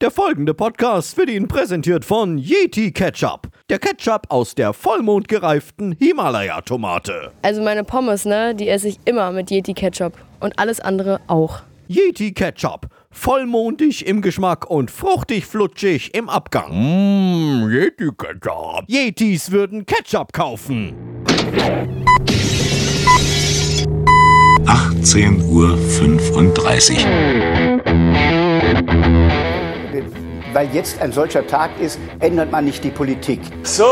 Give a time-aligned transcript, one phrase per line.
[0.00, 3.48] Der folgende Podcast wird Ihnen präsentiert von Yeti Ketchup.
[3.68, 7.32] Der Ketchup aus der vollmondgereiften Himalaya-Tomate.
[7.42, 10.14] Also meine Pommes, ne, die esse ich immer mit Yeti Ketchup.
[10.40, 11.60] Und alles andere auch.
[11.86, 12.86] Yeti Ketchup.
[13.10, 16.70] Vollmondig im Geschmack und fruchtig flutschig im Abgang.
[16.70, 18.84] Mmm, Yeti Ketchup.
[18.88, 20.94] Yetis würden Ketchup kaufen.
[24.64, 29.39] 18.35 Uhr.
[30.52, 33.40] Weil jetzt ein solcher Tag ist, ändert man nicht die Politik.
[33.62, 33.90] So ein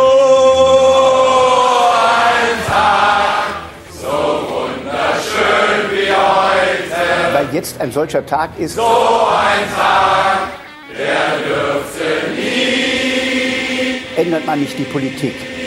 [2.66, 3.54] Tag,
[3.92, 7.32] so wunderschön wie heute.
[7.34, 10.48] Weil jetzt ein solcher Tag ist, So ein Tag,
[10.98, 15.57] der dürfte nie ändert man nicht die Politik.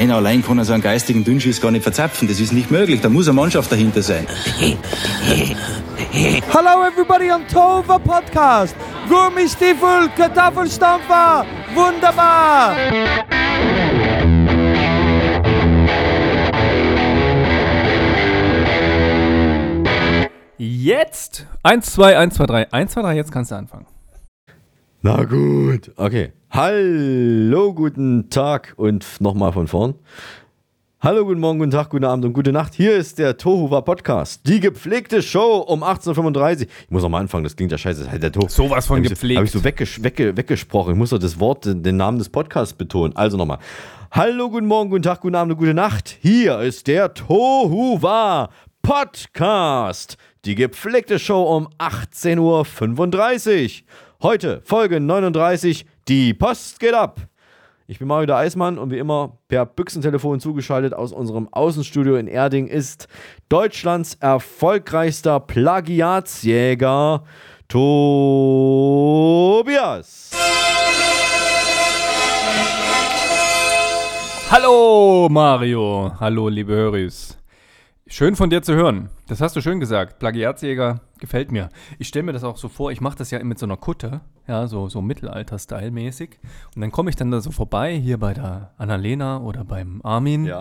[0.00, 2.26] Einer allein kann er so einen geistigen Dünnschiss gar nicht verzapfen.
[2.26, 3.00] Das ist nicht möglich.
[3.02, 4.26] Da muss eine Mannschaft dahinter sein.
[6.12, 8.74] Hello everybody on Tova Podcast.
[9.08, 11.44] Gummistiefel, Kartoffelstampfer.
[11.74, 12.76] Wunderbar.
[20.56, 22.72] Jetzt 1, 2, 1, 2, 3.
[22.72, 23.86] 1, 2, 3, jetzt kannst du anfangen.
[25.02, 26.32] Na gut, okay.
[26.52, 29.94] Hallo, guten Tag und nochmal von vorn.
[31.00, 32.74] Hallo, guten Morgen, guten Tag, guten Abend und gute Nacht.
[32.74, 34.44] Hier ist der Tohuwa Podcast.
[34.48, 38.02] Die gepflegte Show um 18.35 Ich muss noch mal anfangen, das klingt ja scheiße.
[38.02, 38.48] Das halt der Tohu.
[38.48, 39.36] Sowas von Hab ich gepflegt.
[39.36, 40.94] Habe ich so wegges wegge weggesprochen.
[40.94, 43.14] Ich muss doch das Wort, den, den Namen des Podcasts betonen.
[43.14, 43.58] Also nochmal.
[44.10, 46.18] Hallo, guten Morgen, guten Tag, guten Abend und gute Nacht.
[46.20, 48.50] Hier ist der Tohuwa
[48.82, 50.16] Podcast.
[50.44, 53.86] Die gepflegte Show um 18.35 Uhr.
[54.20, 55.86] Heute Folge 39.
[56.08, 57.20] Die Post geht ab.
[57.86, 62.28] Ich bin Mario der Eismann und wie immer per Büchsentelefon zugeschaltet aus unserem Außenstudio in
[62.28, 63.08] Erding ist
[63.48, 67.24] Deutschlands erfolgreichster Plagiatsjäger
[67.68, 67.90] Tobias.
[74.50, 76.12] Hallo Mario.
[76.18, 77.36] Hallo liebe Höris.
[78.06, 79.08] Schön von dir zu hören.
[79.28, 80.18] Das hast du schön gesagt.
[80.18, 81.68] Plagiatsjäger gefällt mir.
[81.98, 84.20] Ich stelle mir das auch so vor, ich mache das ja mit so einer Kutte,
[84.46, 86.38] ja, so, so Mittelalter-Style mäßig.
[86.74, 90.52] Und dann komme ich dann da so vorbei, hier bei der Annalena oder beim Armin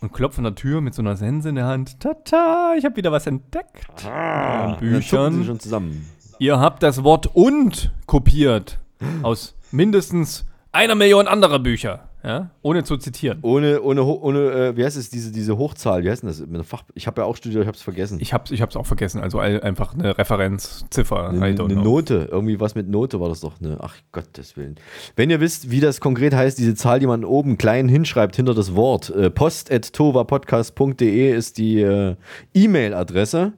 [0.00, 2.00] und klopfe an der Tür mit so einer Sense in der Hand.
[2.00, 4.04] Tata, ich habe wieder was entdeckt.
[4.06, 5.44] Ah, zucken sie Büchern.
[5.44, 6.08] schon zusammen.
[6.38, 8.80] Ihr habt das Wort und kopiert
[9.22, 13.38] aus mindestens einer Million anderer Bücher, ja, ohne zu zitieren.
[13.42, 16.42] Ohne, ohne, ohne äh, wie heißt es, diese, diese Hochzahl, wie heißt denn das?
[16.66, 18.18] Fach ich habe ja auch studiert, ich habe es vergessen.
[18.20, 21.30] Ich hab's, ich hab's auch vergessen, also einfach eine Referenz, Ziffer.
[21.30, 21.74] Eine, eine.
[21.74, 23.60] Note, irgendwie was mit Note war das doch.
[23.60, 23.78] Ne?
[23.80, 24.76] Ach Gottes Willen.
[25.16, 28.54] Wenn ihr wisst, wie das konkret heißt, diese Zahl, die man oben klein hinschreibt hinter
[28.54, 32.16] das Wort, äh, post.tovapodcast.de ist die äh,
[32.54, 33.52] E-Mail-Adresse.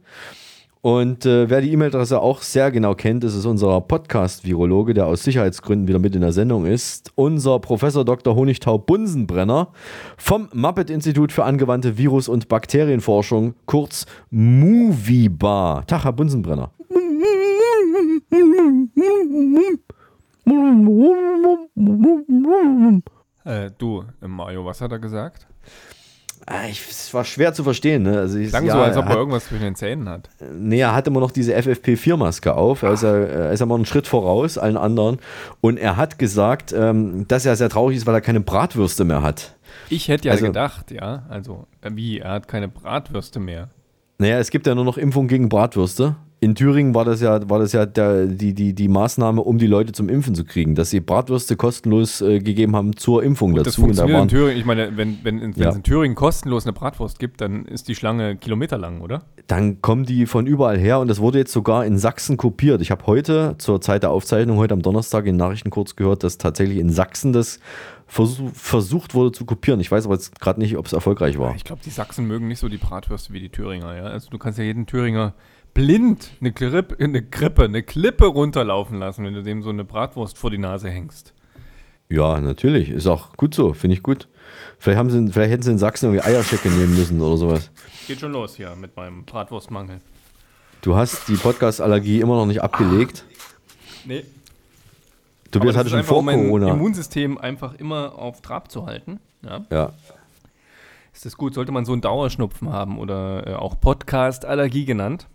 [0.85, 5.89] Und äh, wer die E-Mail-Adresse auch sehr genau kennt, ist unser Podcast-Virologe, der aus Sicherheitsgründen
[5.89, 7.11] wieder mit in der Sendung ist.
[7.15, 8.37] Unser Professor Dr.
[8.37, 9.73] Honigtau Bunsenbrenner
[10.19, 15.87] vom Muppet-Institut für angewandte Virus- und Bakterienforschung, kurz Moviebar.
[15.87, 16.71] Tag, Herr Bunsenbrenner.
[23.47, 25.47] Äh, du, Mario, was hat er gesagt?
[26.47, 28.03] Ah, ich, es war schwer zu verstehen.
[28.03, 28.19] Ne?
[28.19, 30.29] Also ich, Klang ja, so, als ob er hat, irgendwas zwischen den Zähnen hat.
[30.55, 32.83] nee, er hat immer noch diese FFP4-Maske auf.
[32.83, 35.19] Er ist, ja, er ist immer einen Schritt voraus allen anderen.
[35.63, 39.23] Und er hat gesagt, ähm, dass er sehr traurig ist, weil er keine Bratwürste mehr
[39.23, 39.55] hat.
[39.89, 43.71] Ich hätte ja Also- gedacht, ja, also, äh, wie, er hat keine Bratwürste mehr.
[44.19, 46.15] Naja, es gibt ja nur noch Impfung gegen Bratwürste.
[46.45, 49.67] In Thüringen war das ja, war das ja der, die, die, die Maßnahme, um die
[49.67, 53.65] Leute zum Impfen zu kriegen, dass sie Bratwürste kostenlos äh, gegeben haben zur Impfung Das
[53.65, 53.85] dazu.
[53.85, 55.71] Und da funktioniert in waren, Thüringen, ich meine, wenn, wenn, wenn Ja.
[55.71, 59.23] es in Thüringen kostenlos eine Bratwurst gibt, dann ist die Schlange kilometerlang, oder?
[59.47, 62.81] dann kommen die von überall her und das wurde jetzt sogar in Sachsen kopiert.
[62.81, 66.39] Ich habe heute zur Zeit der Aufzeichnung, heute am Donnerstag in Nachrichten kurz gehört, dass
[66.39, 67.59] tatsächlich in Sachsen das
[68.07, 69.81] versuch, versucht wurde zu kopieren.
[69.81, 71.55] Ich weiß aber jetzt gerade nicht, ob es erfolgreich war.
[71.57, 74.05] Ich glaube, die Sachsen mögen nicht so die Bratwürste wie die Thüringer, ja.
[74.05, 75.35] Also du kannst ja jeden Thüringer
[75.75, 80.39] blind eine, Klippe, eine Krippe, eine Klippe runterlaufen lassen, wenn du dem so eine Bratwurst
[80.39, 81.35] vor die Nase hängst.
[82.09, 82.91] Ja, natürlich.
[82.91, 84.29] Ist auch gut so, finde ich gut.
[84.79, 87.71] Vielleicht, haben sie, vielleicht hätten sie in Sachsen irgendwie Eierschecke nehmen müssen oder sowas.
[88.07, 90.01] Geht schon los hier mit meinem Bratwurstmangel.
[90.83, 93.25] Du hast die Podcast-Allergie immer noch nicht abgelegt.
[94.05, 94.25] Nee.
[95.51, 96.71] Tobias Aber hatte schon einfach, vor um mein Corona.
[96.73, 99.19] Immunsystem einfach immer auf Trab zu halten.
[99.43, 99.65] Ja.
[99.71, 99.93] Ja.
[101.15, 101.55] Ist das gut?
[101.55, 105.27] Sollte man so einen Dauerschnupfen haben oder äh, auch Podcast-Allergie genannt?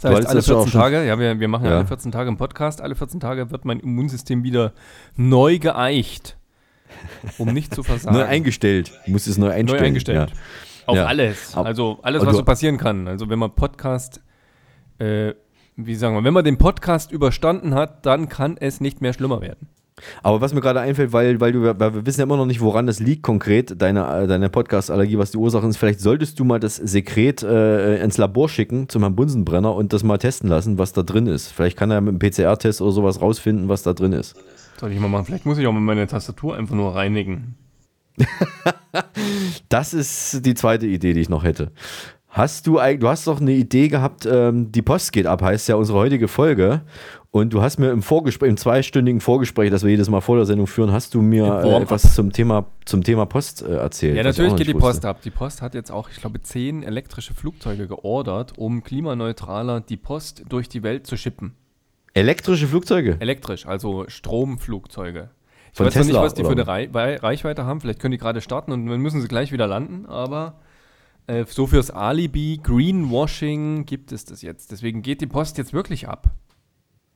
[0.00, 1.76] Das heißt, alle das ja auch 14 schon- Tage, ja, wir, wir machen ja.
[1.78, 4.72] Alle 14 Tage einen Podcast, alle 14 Tage wird mein Immunsystem wieder
[5.16, 6.36] neu geeicht,
[7.38, 8.16] um nicht zu versagen.
[8.16, 8.92] Neu eingestellt.
[9.06, 9.80] Du musst es neu einstellen.
[9.80, 10.30] Neu eingestellt.
[10.30, 10.36] Ja.
[10.86, 11.06] Auf Ja.
[11.06, 11.56] alles.
[11.56, 13.08] Also alles, aber was so passieren kann.
[13.08, 14.20] Also wenn man Podcast
[14.98, 15.32] äh,
[15.76, 19.40] wie sagen wir, wenn man den Podcast überstanden hat, dann kann es nicht mehr schlimmer
[19.40, 19.68] werden.
[20.22, 22.60] Aber was mir gerade einfällt, weil, weil, du, weil wir wissen ja immer noch nicht,
[22.60, 25.76] woran das liegt konkret, deine, deine Podcast-Allergie, was die Ursache ist.
[25.76, 30.02] Vielleicht solltest du mal das Sekret äh, ins Labor schicken zum Herrn Bunsenbrenner und das
[30.02, 31.48] mal testen lassen, was da drin ist.
[31.52, 34.34] Vielleicht kann er mit einem PCR-Test oder sowas rausfinden, was da drin ist.
[34.80, 35.26] Soll ich mal machen?
[35.26, 37.54] Vielleicht muss ich auch mal meine Tastatur einfach nur reinigen.
[39.68, 41.72] Das ist die zweite Idee, die ich noch hätte.
[42.28, 45.68] Hast du eigentlich, du hast doch eine Idee gehabt, ähm, die Post geht ab, heißt
[45.68, 46.82] ja unsere heutige Folge.
[47.34, 50.44] Und du hast mir im Vorgespräch, im zweistündigen Vorgespräch, das wir jedes Mal vor der
[50.46, 54.16] Sendung führen, hast du mir äh, etwas zum Thema, zum Thema Post äh, erzählt.
[54.16, 55.08] Ja, natürlich geht die nicht Post wusste.
[55.08, 55.20] ab.
[55.20, 60.44] Die Post hat jetzt auch, ich glaube, zehn elektrische Flugzeuge geordert, um klimaneutraler die Post
[60.48, 61.54] durch die Welt zu schippen.
[62.12, 63.16] Elektrische Flugzeuge?
[63.18, 65.30] Elektrisch, also Stromflugzeuge.
[65.72, 67.80] Ich Von weiß noch nicht, Tesla, was die für eine Wei- Reichweite haben.
[67.80, 70.06] Vielleicht können die gerade starten und dann müssen sie gleich wieder landen.
[70.06, 70.60] Aber
[71.26, 74.70] äh, so fürs Alibi, Greenwashing gibt es das jetzt.
[74.70, 76.30] Deswegen geht die Post jetzt wirklich ab.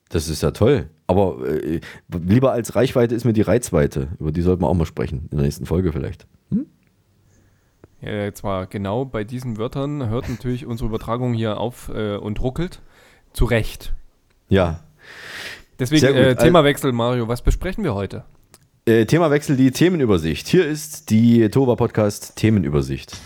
[0.09, 0.89] Das ist ja toll.
[1.07, 4.09] Aber äh, lieber als Reichweite ist mir die Reizweite.
[4.19, 5.29] Über die sollten wir auch mal sprechen.
[5.31, 6.27] In der nächsten Folge vielleicht.
[8.01, 12.81] Ja, zwar genau bei diesen Wörtern hört natürlich unsere Übertragung hier auf äh, und ruckelt.
[13.33, 13.93] Zu Recht.
[14.49, 14.81] Ja.
[15.79, 17.29] Deswegen äh, Themawechsel, Mario.
[17.29, 18.25] Was besprechen wir heute?
[18.87, 20.49] Äh, Themawechsel, die Themenübersicht.
[20.49, 23.17] Hier ist die Tova Podcast Themenübersicht.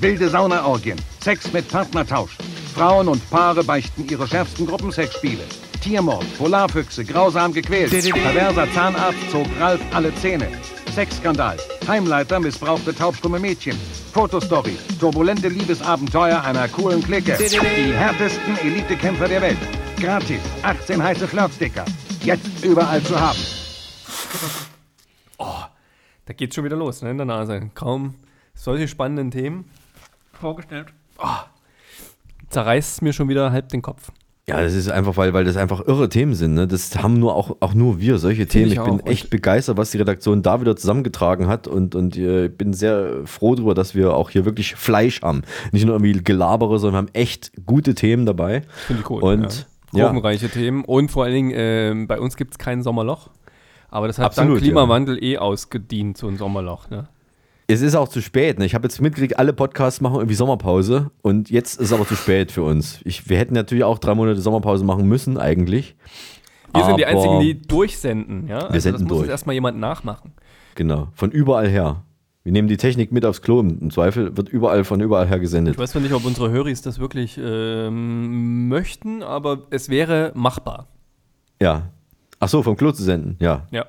[0.00, 2.36] Wilde Saunaorgien, Sex mit Partnertausch.
[2.78, 5.42] Frauen und Paare beichten ihre schärfsten Gruppensexspiele.
[5.82, 7.90] Tiermord, Polarfüchse, grausam gequält.
[7.90, 10.48] Perverser Zahnarzt zog Ralf alle Zähne.
[10.94, 11.56] Sexskandal,
[11.88, 13.76] Heimleiter missbrauchte taubstumme Mädchen.
[14.12, 17.36] Fotostory, turbulente Liebesabenteuer einer coolen Clique.
[17.36, 19.58] Die härtesten Elitekämpfer der Welt.
[20.00, 21.84] Gratis, 18 heiße Flirtsticker.
[22.22, 23.38] Jetzt überall zu haben.
[26.26, 27.70] Da geht's schon wieder los, ne, in der Nase.
[27.74, 28.14] Kaum
[28.54, 29.68] solche spannenden Themen
[30.32, 30.92] vorgestellt.
[31.18, 31.26] Oh,
[32.50, 34.10] zerreißt es mir schon wieder halb den Kopf.
[34.48, 36.54] Ja, das ist einfach, weil, weil das einfach irre Themen sind.
[36.54, 36.66] Ne?
[36.66, 38.68] Das haben nur auch, auch nur wir, solche Themen.
[38.72, 42.16] ich Ich, bin echt Und- begeistert, was die Redaktion da wieder zusammengetragen hat und, und
[42.16, 45.42] äh, bin sehr froh darüber, dass wir auch hier wirklich Fleisch haben.
[45.72, 48.62] Nicht nur irgendwie Gelabere, sondern wir haben echt gute Themen dabei.
[48.86, 49.22] Finde ich cool.
[49.22, 50.10] Und ja.
[50.14, 50.82] ja, Themen.
[50.86, 53.28] Und vor allen Dingen, ähm, bei uns gibt es kein Sommerloch.
[53.90, 56.88] Aber das hat Absolut, dank Klimawandel eh ausgedient, so ein Sommerloch.
[56.88, 57.08] Ne?
[57.70, 58.58] Es ist auch zu spät.
[58.58, 58.64] Ne?
[58.64, 62.16] Ich habe jetzt mitgekriegt, alle Podcasts machen irgendwie Sommerpause und jetzt ist es aber zu
[62.16, 63.00] spät für uns.
[63.04, 65.94] Ich, wir hätten natürlich auch drei Monate Sommerpause machen müssen, eigentlich.
[66.74, 68.48] Wir sind die Einzigen, die durchsenden.
[68.48, 68.60] Ja?
[68.60, 69.20] Also senden das muss durch.
[69.22, 70.32] jetzt erstmal jemand nachmachen.
[70.74, 72.04] Genau, von überall her.
[72.42, 73.60] Wir nehmen die Technik mit aufs Klo.
[73.60, 75.74] Im Zweifel wird überall von überall her gesendet.
[75.74, 80.86] Ich weiß nicht, ob unsere Höris das wirklich ähm, möchten, aber es wäre machbar.
[81.60, 81.90] Ja.
[82.40, 83.36] Ach so, vom Klo zu senden.
[83.40, 83.66] Ja.
[83.70, 83.86] Ja.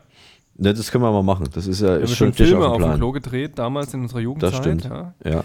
[0.59, 1.47] Ja das können wir mal machen.
[1.53, 2.97] Das ist ja haben ist schon Fisch Filme auf auf dem dem Plan.
[2.99, 4.51] Klo gedreht, damals in unserer Jugendzeit.
[4.51, 4.83] Das stimmt.
[4.85, 5.13] Ja.
[5.25, 5.43] Ja.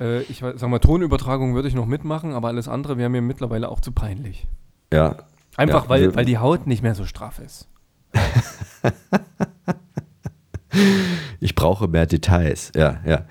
[0.00, 3.22] Äh, ich weiß- sag mal, Tonübertragung würde ich noch mitmachen, aber alles andere wäre mir
[3.22, 4.46] mittlerweile auch zu peinlich.
[4.92, 5.16] Ja.
[5.56, 7.68] Einfach Ja, weil, weil die Haut nicht mehr so straff ist.
[11.40, 12.72] Ich brauche mehr Details.
[12.76, 13.24] Ja, ja.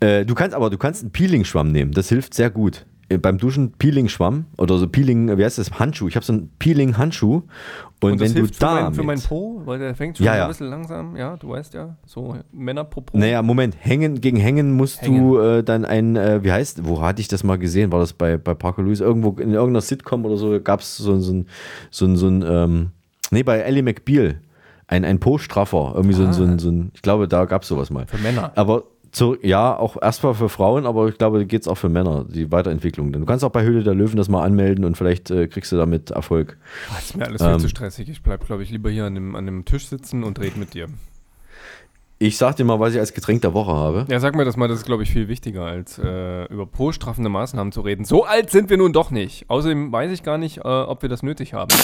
[0.00, 1.92] Äh, du kannst aber, du kannst einen Peeling-Schwamm nehmen.
[1.92, 2.84] Das hilft sehr gut.
[3.08, 5.78] Äh, Beim Duschen Peeling-Schwamm oder so Peeling, wie heißt das?
[5.78, 6.08] Handschuh.
[6.08, 7.42] Ich habe so einen Peeling-Handschuh.
[8.00, 8.74] Und, Und wenn du für, da.
[8.84, 10.42] mein, für mein Po, weil der fängt schon Ja, ja.
[10.44, 11.16] ein bisschen langsam.
[11.16, 13.16] Ja, du weißt ja, so Männerpopo.
[13.16, 17.20] Naja, Moment, hängen, gegen Hängen musst du äh, dann ein, äh, wie heißt, wo hatte
[17.20, 17.92] ich das mal gesehen?
[17.92, 19.00] War das bei, bei Parker Lewis?
[19.00, 21.46] Irgendwo in irgendeiner Sitcom oder so gab es so, so ein,
[21.90, 22.90] so ein, so ein ähm,
[23.30, 24.40] nee, bei Ellie McBeal,
[24.88, 27.68] ein, ein Po-Straffer, irgendwie so, ein, so, ein, so ein, ich glaube, da gab es
[27.68, 28.06] sowas mal.
[28.06, 28.50] Für Männer.
[28.56, 28.82] Aber
[29.12, 32.50] zu, ja, auch erstmal für Frauen, aber ich glaube, geht es auch für Männer, die
[32.50, 33.12] Weiterentwicklung.
[33.12, 35.76] Du kannst auch bei Höhle der Löwen das mal anmelden und vielleicht äh, kriegst du
[35.76, 36.56] damit Erfolg.
[36.90, 37.58] Ah, Das ist mir alles viel Ähm.
[37.60, 38.08] zu stressig.
[38.08, 40.72] Ich bleib, glaube ich, lieber hier an dem, an dem Tisch sitzen und rede mit
[40.74, 40.86] dir.
[42.18, 44.06] Ich sag dir mal, was ich als Getränk der Woche habe.
[44.08, 47.28] Ja, sag mir das mal, das ist, glaube ich, viel wichtiger, als äh, über po-straffende
[47.28, 48.04] Maßnahmen zu reden.
[48.04, 49.44] So alt sind wir nun doch nicht.
[49.50, 51.74] Außerdem weiß ich gar nicht, äh, ob wir das nötig haben.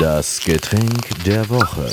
[0.00, 1.88] Das Getränk der Woche.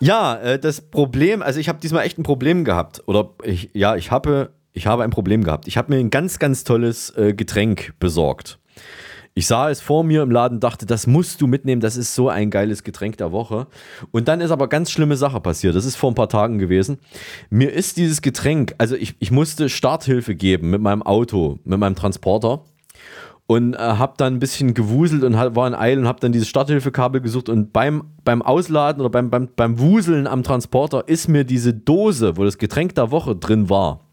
[0.00, 3.02] Ja, äh, das Problem, also ich habe diesmal echt ein Problem gehabt.
[3.06, 5.66] Oder ich, ja, ich habe, ich habe ein Problem gehabt.
[5.66, 8.58] Ich habe mir ein ganz, ganz tolles äh, Getränk besorgt.
[9.34, 12.28] Ich sah es vor mir im Laden, dachte, das musst du mitnehmen, das ist so
[12.28, 13.68] ein geiles Getränk der Woche.
[14.10, 15.76] Und dann ist aber ganz schlimme Sache passiert.
[15.76, 16.98] Das ist vor ein paar Tagen gewesen.
[17.48, 21.94] Mir ist dieses Getränk, also ich, ich musste Starthilfe geben mit meinem Auto, mit meinem
[21.94, 22.64] Transporter
[23.50, 26.32] und äh, habe dann ein bisschen gewuselt und hab, war in Eil und habe dann
[26.32, 27.48] dieses Starthilfekabel gesucht.
[27.48, 32.36] Und beim, beim Ausladen oder beim, beim, beim Wuseln am Transporter ist mir diese Dose,
[32.36, 34.07] wo das Getränk der Woche drin war,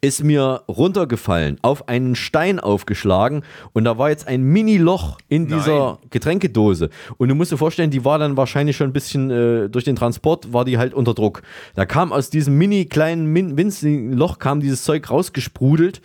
[0.00, 5.98] ist mir runtergefallen, auf einen Stein aufgeschlagen und da war jetzt ein Mini-Loch in dieser
[6.10, 6.90] Getränkedose.
[7.18, 9.96] Und du musst dir vorstellen, die war dann wahrscheinlich schon ein bisschen äh, durch den
[9.96, 11.42] Transport, war die halt unter Druck.
[11.74, 16.00] Da kam aus diesem mini kleinen, min winzigen Loch, kam dieses Zeug rausgesprudelt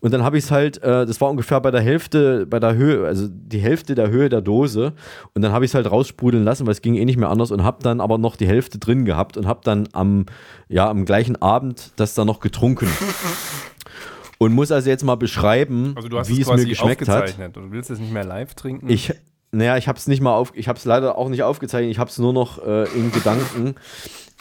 [0.00, 2.74] und dann habe ich es halt, äh, das war ungefähr bei der Hälfte, bei der
[2.74, 4.92] Höhe, also die Hälfte der Höhe der Dose
[5.34, 7.50] und dann habe ich es halt raussprudeln lassen, weil es ging eh nicht mehr anders
[7.50, 10.26] und habe dann aber noch die Hälfte drin gehabt und habe dann am,
[10.68, 12.88] ja, am gleichen Abend das dann noch getrunken.
[14.38, 17.38] Und muss also jetzt mal beschreiben, Also wie es es mir geschmeckt hat.
[17.54, 18.88] du willst es nicht mehr live trinken?
[18.90, 19.14] Ich,
[19.50, 21.98] naja, ich habe es nicht mal auf, ich habe es leider auch nicht aufgezeichnet, ich
[21.98, 23.76] habe es nur noch äh, in Gedanken.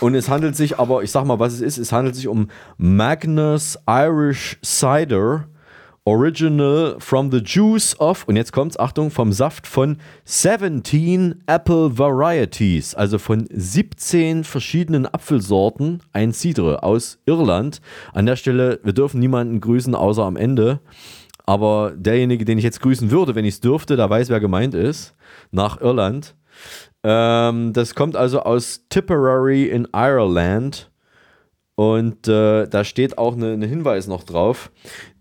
[0.01, 2.49] Und es handelt sich aber, ich sag mal, was es ist, es handelt sich um
[2.77, 5.47] Magnus Irish Cider,
[6.07, 12.93] Original from the juice of, und jetzt kommt's, Achtung, vom Saft von 17 Apple Varieties,
[12.93, 17.81] also von 17 verschiedenen Apfelsorten, ein Cidre aus Irland.
[18.13, 20.79] An der Stelle, wir dürfen niemanden grüßen, außer am Ende.
[21.47, 24.75] Aber derjenige, den ich jetzt grüßen würde, wenn ich es dürfte, der weiß, wer gemeint
[24.75, 25.15] ist,
[25.49, 26.35] nach Irland.
[27.03, 30.91] Ähm, das kommt also aus Tipperary in Ireland.
[31.75, 34.71] Und äh, da steht auch ein ne, ne Hinweis noch drauf.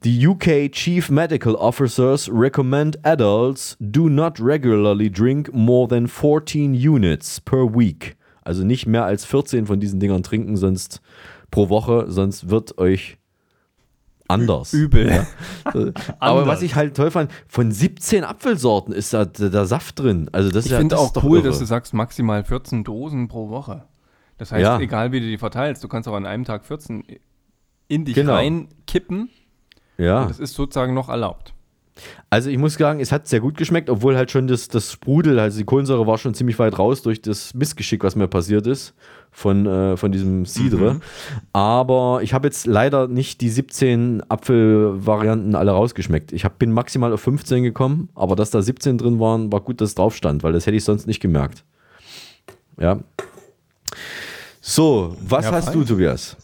[0.05, 7.41] The UK Chief Medical Officers recommend adults do not regularly drink more than 14 units
[7.41, 8.17] per week.
[8.43, 11.01] Also nicht mehr als 14 von diesen Dingern trinken, sonst
[11.51, 13.19] pro Woche, sonst wird euch
[14.29, 14.73] anders.
[14.73, 15.09] Übel.
[15.09, 15.27] Ja.
[16.21, 20.29] Aber was ich halt toll fand, von 17 Apfelsorten ist da der, der Saft drin.
[20.33, 21.49] Also das ist Ich ja, finde auch cool, irre.
[21.49, 23.85] dass du sagst, maximal 14 Dosen pro Woche.
[24.45, 24.79] Das heißt, Ja.
[24.79, 27.03] egal wie du die verteilst, du kannst auch an einem Tag 14
[27.89, 28.35] in dich Genau.
[28.35, 29.31] reinkippen.
[29.97, 30.21] Ja.
[30.21, 31.55] Und das ist sozusagen noch erlaubt.
[32.29, 35.39] Also ich muss sagen, es hat sehr gut geschmeckt, obwohl halt schon das, das Sprudel,
[35.39, 38.93] also die Kohlensäure war schon ziemlich weit raus durch das Missgeschick, was mir passiert ist
[39.31, 41.01] von, äh, von diesem Cidre.
[41.55, 46.33] Aber ich habe jetzt leider nicht die 17 Apfelvarianten alle rausgeschmeckt.
[46.33, 49.81] Ich hab, bin maximal auf 15 gekommen, aber dass da 17 drin waren, war gut,
[49.81, 51.65] dass es drauf stand, weil das hätte ich sonst nicht gemerkt.
[52.79, 52.99] Ja.
[54.67, 55.75] So, was Ja, hast fein.
[55.75, 56.39] du, Tobias?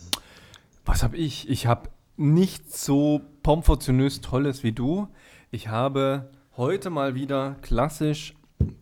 [0.84, 1.48] Was habe ich?
[1.48, 5.08] Ich habe nicht so pomfortionös Tolles wie du.
[5.50, 8.34] Ich habe heute mal wieder klassisch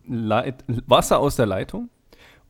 [0.05, 1.87] Leit Wasser aus der Leitung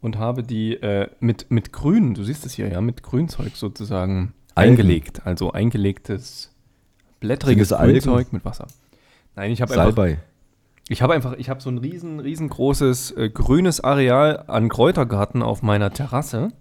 [0.02, 4.34] und habe die äh, mit, mit Grün, du siehst es hier, ja, mit Grünzeug sozusagen
[4.56, 4.72] Algen.
[4.72, 5.28] eingelegt.
[5.28, 6.56] Also eingelegtes,
[7.20, 8.00] blättriges Algen?
[8.00, 8.66] Grünzeug mit Wasser.
[9.36, 10.08] Nein, ich habe einfach,
[10.88, 15.62] ich habe einfach, ich habe so ein riesen, riesengroßes äh, grünes Areal an Kräutergarten auf
[15.62, 16.52] meiner Terrasse.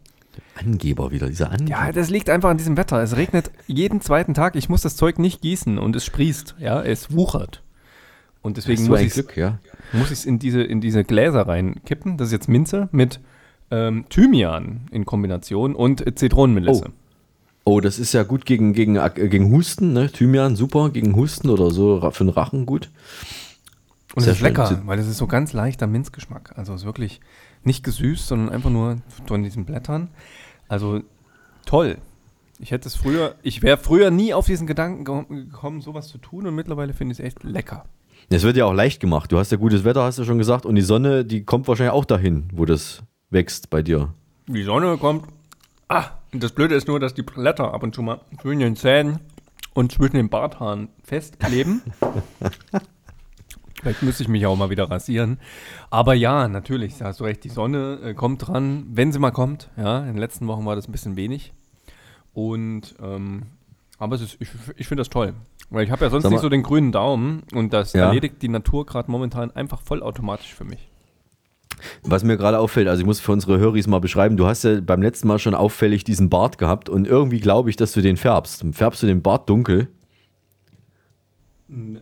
[0.55, 1.71] Angeber wieder, dieser Angeber.
[1.71, 3.03] Ja, das liegt einfach an diesem Wetter.
[3.03, 4.57] Es regnet jeden zweiten Tag.
[4.57, 6.57] Ich muss das Zeug nicht gießen und es sprießt.
[6.59, 7.63] Ja, es wuchert.
[8.43, 9.59] Und deswegen muss ich Glück, ja.
[9.93, 12.17] es in diese, in diese Gläser reinkippen.
[12.17, 13.21] Das ist jetzt Minze mit
[13.71, 16.93] ähm, Thymian in Kombination und Zitronenmelisse.
[17.65, 20.11] Oh, das ist ja gut gegen, gegen, äh, gegen Husten, ne?
[20.11, 22.91] Thymian, super, gegen Husten oder so für den Rachen gut.
[24.15, 26.57] und es ist lecker, weil es ist so ganz leichter Minzgeschmack.
[26.57, 27.21] Also es ist wirklich
[27.65, 30.09] nicht gesüßt, sondern einfach nur von diesen Blättern.
[30.69, 31.01] Also
[31.67, 31.99] toll.
[32.61, 36.19] Ich hätte es früher, ich wäre früher nie auf diesen Gedanken ge- gekommen, sowas zu
[36.19, 37.85] tun und mittlerweile finde ich es echt lecker.
[38.31, 39.31] Es wird ja auch leicht gemacht.
[39.31, 41.93] Du hast ja gutes Wetter, hast du schon gesagt, und die Sonne, die kommt wahrscheinlich
[41.95, 44.13] auch dahin, wo das wächst bei dir.
[44.49, 45.25] Die Sonne kommt.
[45.89, 49.21] Ah, das Blöde ist nur, dass die Blätter ab und zu mal zwischen den Zähnen
[49.73, 51.81] und zwischen den Barthaaren festkleben.
[53.81, 55.39] Vielleicht müsste ich mich auch mal wieder rasieren.
[55.91, 59.31] Aber ja, natürlich, da hast du recht, die Sonne äh, kommt dran, wenn sie mal
[59.31, 59.71] kommt.
[59.77, 61.53] Ja, in den letzten Wochen war das ein bisschen wenig.
[62.33, 63.43] Und, ähm,
[63.99, 65.35] aber es ist, ich, ich finde das toll.
[65.71, 68.07] Weil ich habe ja sonst mal- nicht so den grünen Daumen und das Ja.
[68.07, 70.89] erledigt die Natur gerade momentan einfach vollautomatisch für mich.
[72.03, 74.81] Was mir gerade auffällt, also ich muss für unsere Höris mal beschreiben, du hast ja
[74.81, 78.17] beim letzten Mal schon auffällig diesen Bart gehabt und irgendwie glaube ich, dass du den
[78.17, 78.65] färbst.
[78.73, 79.89] Färbst du den Bart dunkel?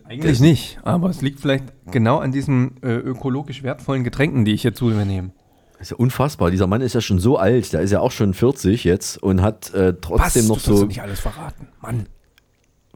[0.05, 4.63] Eigentlich nicht, aber es liegt vielleicht genau an diesen äh, ökologisch wertvollen Getränken, die ich
[4.63, 5.31] hier zu mir nehme.
[5.73, 6.51] Das ist ja unfassbar.
[6.51, 9.43] Dieser Mann ist ja schon so alt, der ist ja auch schon 40 jetzt und
[9.43, 11.69] hat äh, trotzdem noch du so nicht alles verraten.
[11.83, 12.07] Mann.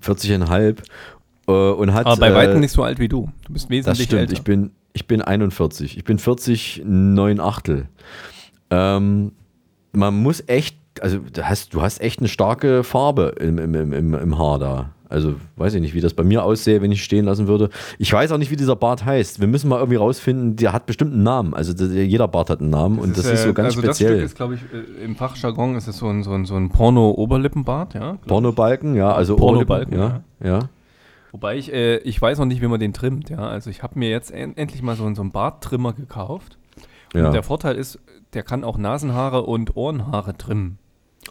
[0.01, 0.79] 40,5
[1.49, 2.07] äh, und hat.
[2.07, 3.31] Aber bei äh, weitem nicht so alt wie du.
[3.47, 4.33] Du bist Das wesentlich stimmt, älter.
[4.33, 5.99] ich bin, ich bin 41.
[5.99, 7.89] Ich bin 40, 9 Achtel.
[8.71, 9.33] Ähm,
[9.93, 13.93] man muss echt, also du hast, du hast echt eine starke Farbe im, im, im,
[13.93, 14.91] im, im Haar da.
[15.11, 17.69] Also weiß ich nicht, wie das bei mir aussähe, wenn ich stehen lassen würde.
[17.99, 19.41] Ich weiß auch nicht, wie dieser Bart heißt.
[19.41, 21.53] Wir müssen mal irgendwie rausfinden, der hat bestimmt einen Namen.
[21.53, 23.97] Also der, jeder Bart hat einen Namen und das ist, äh, so ganz also Das
[23.97, 24.13] speziell.
[24.19, 26.71] Stück ist, glaube ich, äh, im Fachjargon ist es so ein, so ein, so ein
[26.71, 28.19] Porno-Oberlippenbart, ja.
[28.27, 30.61] Pornobalken, ja, also Pornobalken, ja, ja.
[31.33, 33.39] Wobei ich, äh, ich weiß noch nicht, wie man den trimmt, ja.
[33.39, 36.57] Also ich habe mir jetzt en endlich mal so, einen- so einen Barttrimmer gekauft.
[37.15, 37.27] Ja.
[37.27, 37.99] Und der Vorteil ist,
[38.35, 40.79] der kann auch Nasenhaare und Ohrenhaare trimmen.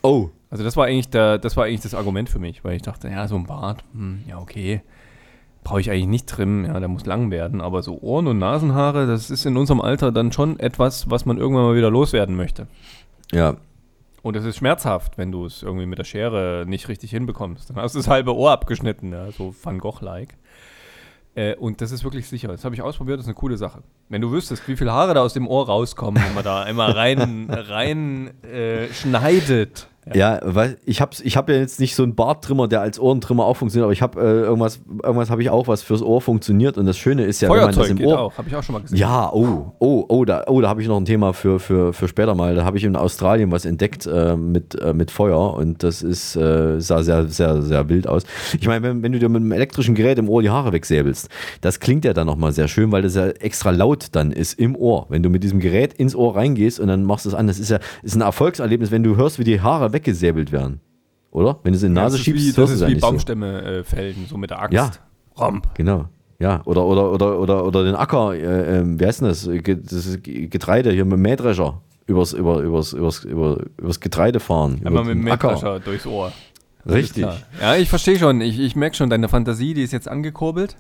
[0.04, 2.82] Oh, Also das war eigentlich der, das war eigentlich das Argument für mich, weil ich
[2.82, 4.82] dachte, ja, so ein Bart, hm, ja, okay.
[5.64, 7.62] Brauche ich eigentlich nicht trimmen, ja, der muss lang werden.
[7.62, 11.38] Aber so Ohren- und Nasenhaare, das ist in unserem Alter dann schon etwas, was man
[11.38, 12.68] irgendwann mal wieder loswerden möchte.
[13.32, 13.58] Ja.
[14.22, 17.70] Und es ist schmerzhaft, wenn du es irgendwie mit der Schere nicht richtig hinbekommst.
[17.70, 20.36] Dann hast du das halbe Ohr abgeschnitten, ja, so Van Gogh-like.
[21.36, 22.48] Äh, und das ist wirklich sicher.
[22.48, 23.84] Das habe ich ausprobiert, das ist eine coole Sache.
[24.10, 26.92] Wenn du wüsstest, wie viele Haare da aus dem Ohr rauskommen, wenn man da einmal
[26.92, 29.88] rein, rein äh, schneidet.
[30.16, 33.46] Ja, weil ich habe ich hab ja jetzt nicht so einen Barttrimmer, der als Ohrentrimmer
[33.46, 36.78] auch funktioniert, aber ich habe äh, irgendwas, irgendwas habe ich auch, was fürs Ohr funktioniert
[36.78, 38.20] und das Schöne ist ja, wenn man das Feuerzeug im geht Ohr.
[38.20, 38.98] auch, habe ich auch schon mal gesehen.
[38.98, 42.08] Ja, oh, oh, oh, da, oh, da habe ich noch ein Thema für, für, für
[42.08, 42.56] später mal.
[42.56, 46.36] Da habe ich in Australien was entdeckt äh, mit, äh, mit Feuer und das ist,
[46.36, 48.24] äh, sah sehr, sehr, sehr wild aus.
[48.60, 51.30] Ich meine, wenn, wenn du dir mit einem elektrischen Gerät im Ohr die Haare wegsäbelst,
[51.62, 54.76] das klingt ja dann nochmal sehr schön, weil das ja extra laut dann ist im
[54.76, 55.06] Ohr.
[55.10, 57.60] Wenn du mit diesem Gerät ins Ohr reingehst und dann machst du es an, das
[57.60, 60.80] ist ja ist ein Erfolgserlebnis, wenn du hörst, wie die Haare weggesäbelt werden.
[61.32, 61.60] Oder?
[61.64, 63.02] Wenn du es in die Ja, Nase ist schiebst, wie, das ist wie so.
[63.02, 64.74] Baumstämme äh, fällen, so mit der Axt.
[64.74, 64.92] Ja.
[65.38, 65.68] Romp.
[65.76, 66.06] Genau.
[66.40, 69.44] Ja, oder, oder, oder, oder, oder den Acker, äh, ähm, wie heißt denn das?
[69.44, 74.82] Das ist Getreide hier mit dem Mähdrescher übers, über, übers, übers, über, übers Getreide fahren.
[74.84, 75.52] Einmal über mit dem den Acker.
[75.52, 76.32] Mähdrescher durchs Ohr.
[76.86, 77.28] Richtig.
[77.62, 78.42] Ja, ich verstehe schon.
[78.42, 80.78] Ich, ich merke schon, deine Fantasie, die ist jetzt angekurbelt.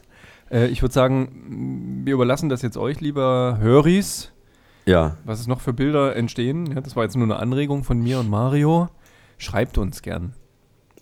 [0.49, 4.31] Äh, ich würde sagen, wir überlassen das jetzt euch, lieber Höris.
[4.85, 5.17] Ja.
[5.25, 6.67] Was es noch für Bilder entstehen.
[6.73, 8.87] Ja, das war jetzt nur eine Anregung von mir und Mario.
[9.39, 10.33] Schreibt uns gern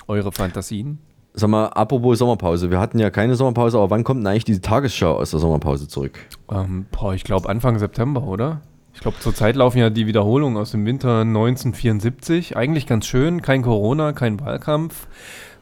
[0.07, 0.99] eure Fantasien.
[1.33, 2.71] Sag mal, apropos Sommerpause.
[2.71, 5.87] Wir hatten ja keine Sommerpause, aber wann kommt denn eigentlich diese Tagesschau aus der Sommerpause
[5.89, 6.17] zurück?
[6.49, 8.61] Ähm, boah, ich glaube Anfang September, oder?
[8.93, 12.57] Ich glaube, zurzeit laufen ja die Wiederholungen aus dem Winter 1974.
[12.57, 13.41] Eigentlich ganz schön.
[13.43, 15.07] Kein Corona, kein Wahlkampf.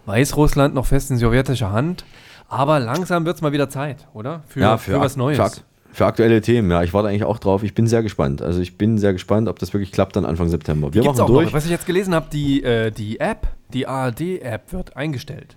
[0.06, 2.06] Weißrussland noch fest in sowjetischer Hand.
[2.48, 4.44] Aber langsam wird es mal wieder Zeit, oder?
[4.48, 5.38] Für, für, was ak- Neues.
[5.38, 5.62] Für,
[5.96, 6.84] für aktuelle Themen, ja.
[6.84, 7.64] Ich warte eigentlich auch drauf.
[7.64, 8.42] Ich bin sehr gespannt.
[8.42, 10.94] Also ich bin sehr gespannt, ob das wirklich klappt dann Anfang September.
[10.94, 11.48] Wir Gibt's machen auch durch.
[11.48, 11.54] Noch.
[11.54, 15.56] Was ich jetzt gelesen habe, die, äh, die App, die ARD-App wird eingestellt.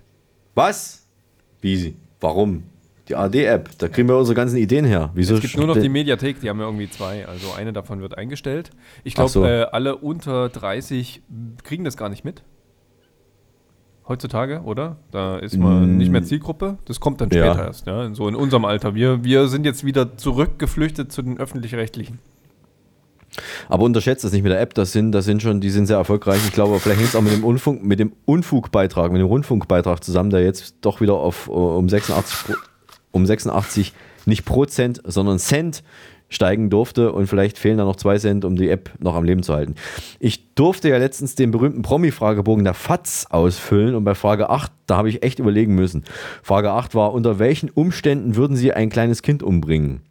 [0.55, 1.07] Was?
[1.59, 1.95] Wie?
[2.21, 2.63] Warum?
[3.09, 5.09] Die AD-App, da kriegen wir unsere ganzen Ideen her.
[5.15, 7.27] Wieso es gibt nur noch die Mediathek, die haben ja irgendwie zwei.
[7.27, 8.69] Also eine davon wird eingestellt.
[9.03, 9.43] Ich glaube, so.
[9.43, 11.23] äh, alle unter 30
[11.63, 12.43] kriegen das gar nicht mit.
[14.09, 14.97] Heutzutage, oder?
[15.11, 15.97] Da ist man Mm.
[15.97, 16.77] nicht mehr Zielgruppe.
[16.85, 17.45] Das kommt dann Ja.
[17.53, 18.13] später erst, ja.
[18.13, 18.95] So in unserem Alter.
[18.95, 22.19] Wir, wir sind jetzt wieder zurückgeflüchtet zu den öffentlich-rechtlichen.
[23.69, 25.97] Aber unterschätzt das nicht mit der App, das sind, das sind schon, die sind sehr
[25.97, 26.39] erfolgreich.
[26.47, 30.03] Ich glaube, vielleicht hängt es auch mit dem Unfunk, mit dem Unfugbeitrag, mit dem Rundfunkbeitrag
[30.03, 32.59] zusammen, der jetzt doch wieder auf äh, um 86, Pro-
[33.11, 33.93] um 86
[34.25, 35.83] nicht Prozent, sondern Cent
[36.29, 39.43] steigen durfte und vielleicht fehlen da noch zwei Cent, um die App noch am Leben
[39.43, 39.75] zu halten.
[40.19, 44.97] Ich durfte ja letztens den berühmten Promi-Fragebogen der FATS ausfüllen und bei Frage 8, da
[44.97, 46.03] habe ich echt überlegen müssen.
[46.43, 50.01] Frage 8 war, unter welchen Umständen würden Sie ein kleines Kind umbringen?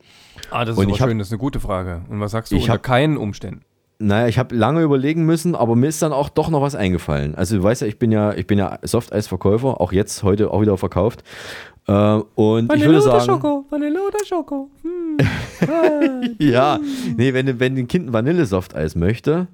[0.50, 2.02] Ah, das ist Und ich hab- schön, das ist eine gute Frage.
[2.08, 2.56] Und was sagst du?
[2.56, 3.62] Ich Unter hab- keinen Umständen.
[4.00, 7.34] Naja, ich habe lange überlegen müssen, aber mir ist dann auch doch noch was eingefallen.
[7.34, 10.60] Also du weißt ja, ich bin ja, ich bin ja Softeisverkäufer, auch jetzt heute auch
[10.60, 11.24] wieder verkauft.
[11.88, 14.68] Äh, und ich würde sagen, Schoko, Vanille oder Schoko.
[16.38, 16.78] ja,
[17.16, 19.48] nee, wenn, wenn ein Kind ein Vanille-Softeis möchte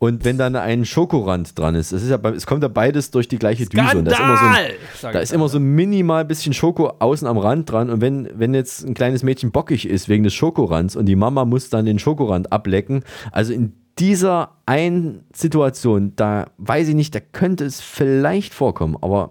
[0.00, 3.28] und wenn dann ein Schokorand dran ist, das ist ja, es kommt ja beides durch
[3.28, 6.28] die gleiche Düse und da ist immer so ein, da ist immer so minimal ein
[6.28, 7.90] bisschen Schoko außen am Rand dran.
[7.90, 11.44] Und wenn, wenn jetzt ein kleines Mädchen bockig ist wegen des Schokorands und die Mama
[11.44, 17.20] muss dann den Schokorand ablecken, also in dieser einen Situation, da weiß ich nicht, da
[17.20, 19.30] könnte es vielleicht vorkommen, aber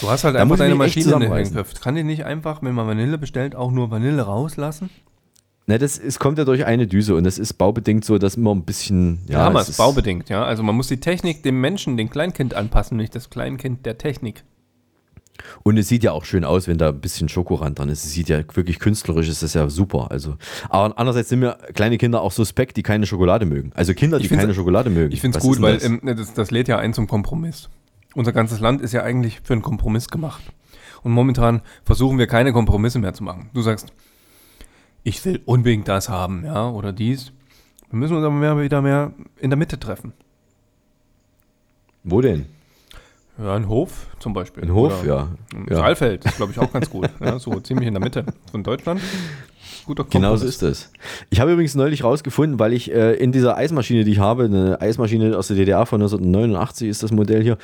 [0.00, 1.54] Du hast halt Da einfach deine Maschine in den zusammenreißen.
[1.56, 1.80] Griff.
[1.80, 4.90] Kann die nicht einfach, wenn man Vanille bestellt, auch nur Vanille rauslassen?
[5.66, 8.54] ne, das es kommt ja durch eine Düse und das ist baubedingt so, dass immer
[8.54, 9.18] ein bisschen.
[9.28, 10.42] Ja, Ja, es, ist- baubedingt, ja.
[10.44, 14.44] Also man muss die Technik dem Menschen, dem Kleinkind anpassen, nicht das Kleinkind der Technik.
[15.62, 18.04] Und es sieht ja auch schön aus, wenn da ein bisschen Schokorand dran ist.
[18.04, 20.10] Es sieht ja wirklich künstlerisch, ist das ja super.
[20.10, 20.36] Also,
[20.68, 23.70] aber andererseits sind mir kleine Kinder auch suspekt, die keine Schokolade mögen.
[23.74, 25.12] Also Kinder, die keine Schokolade mögen.
[25.12, 25.84] Ich finde es gut, ist weil das?
[25.84, 27.68] ähm, das, das lädt ja ein zum Kompromiss.
[28.14, 30.42] Unser ganzes Land ist ja eigentlich für einen Kompromiss gemacht.
[31.02, 33.50] Und momentan versuchen wir keine Kompromisse mehr zu machen.
[33.54, 33.92] Du sagst,
[35.04, 37.32] ich will unbedingt das haben, ja, oder dies.
[37.90, 40.12] Wir müssen uns aber mehr, wieder mehr in der Mitte treffen.
[42.04, 42.46] Wo denn?
[43.38, 44.64] Ja, ein Hof zum Beispiel.
[44.64, 45.28] Ein Hof, Oder
[45.68, 45.76] ja.
[45.76, 47.08] Saalfeld ist, glaube ich, auch ganz gut.
[47.20, 49.00] Ja, so ziemlich in der Mitte von Deutschland.
[49.88, 50.56] Guter Genau so Kompromiss.
[50.56, 50.92] ist es.
[51.30, 54.78] Ich habe übrigens neulich rausgefunden, weil ich äh, in dieser Eismaschine, die ich habe, eine
[54.82, 57.56] Eismaschine aus der DDR von 1989 ist das Modell hier,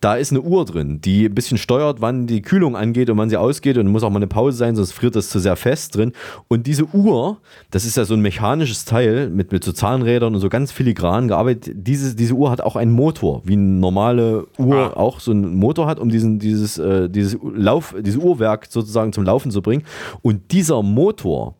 [0.00, 3.28] da ist eine Uhr drin, die ein bisschen steuert, wann die Kühlung angeht und wann
[3.28, 5.96] sie ausgeht und muss auch mal eine Pause sein, sonst friert das zu sehr fest
[5.96, 6.12] drin.
[6.48, 7.38] Und diese Uhr,
[7.70, 11.28] das ist ja so ein mechanisches Teil mit, mit so Zahnrädern und so ganz filigran
[11.28, 11.74] gearbeitet.
[11.76, 15.86] Diese, diese Uhr hat auch einen Motor, wie eine normale Uhr auch so einen Motor
[15.86, 19.82] hat, um diesen, dieses, äh, dieses, Lauf, dieses Uhrwerk sozusagen zum Laufen zu bringen.
[20.22, 21.56] Und dieser Motor,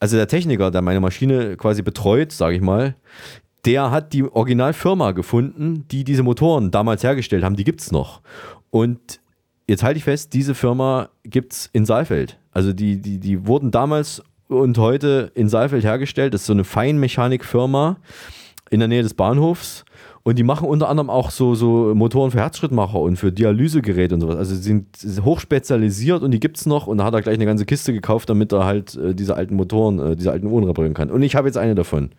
[0.00, 2.96] also der Techniker, der meine Maschine quasi betreut, sage ich mal,
[3.66, 7.56] der hat die Originalfirma gefunden, die diese Motoren damals hergestellt haben.
[7.56, 8.22] Die gibt es noch.
[8.70, 9.20] Und
[9.68, 12.38] jetzt halte ich fest, diese Firma gibt es in Saalfeld.
[12.52, 16.32] Also die, die, die wurden damals und heute in Saalfeld hergestellt.
[16.32, 17.98] Das ist so eine Feinmechanikfirma
[18.70, 19.84] in der Nähe des Bahnhofs.
[20.22, 24.20] Und die machen unter anderem auch so, so Motoren für Herzschrittmacher und für Dialysegeräte und
[24.20, 24.36] sowas.
[24.36, 26.86] Also sie sind hochspezialisiert und die gibt es noch.
[26.86, 29.56] Und da hat er gleich eine ganze Kiste gekauft, damit er halt äh, diese alten
[29.56, 31.10] Motoren, äh, diese alten Uhren reparieren kann.
[31.10, 32.10] Und ich habe jetzt eine davon.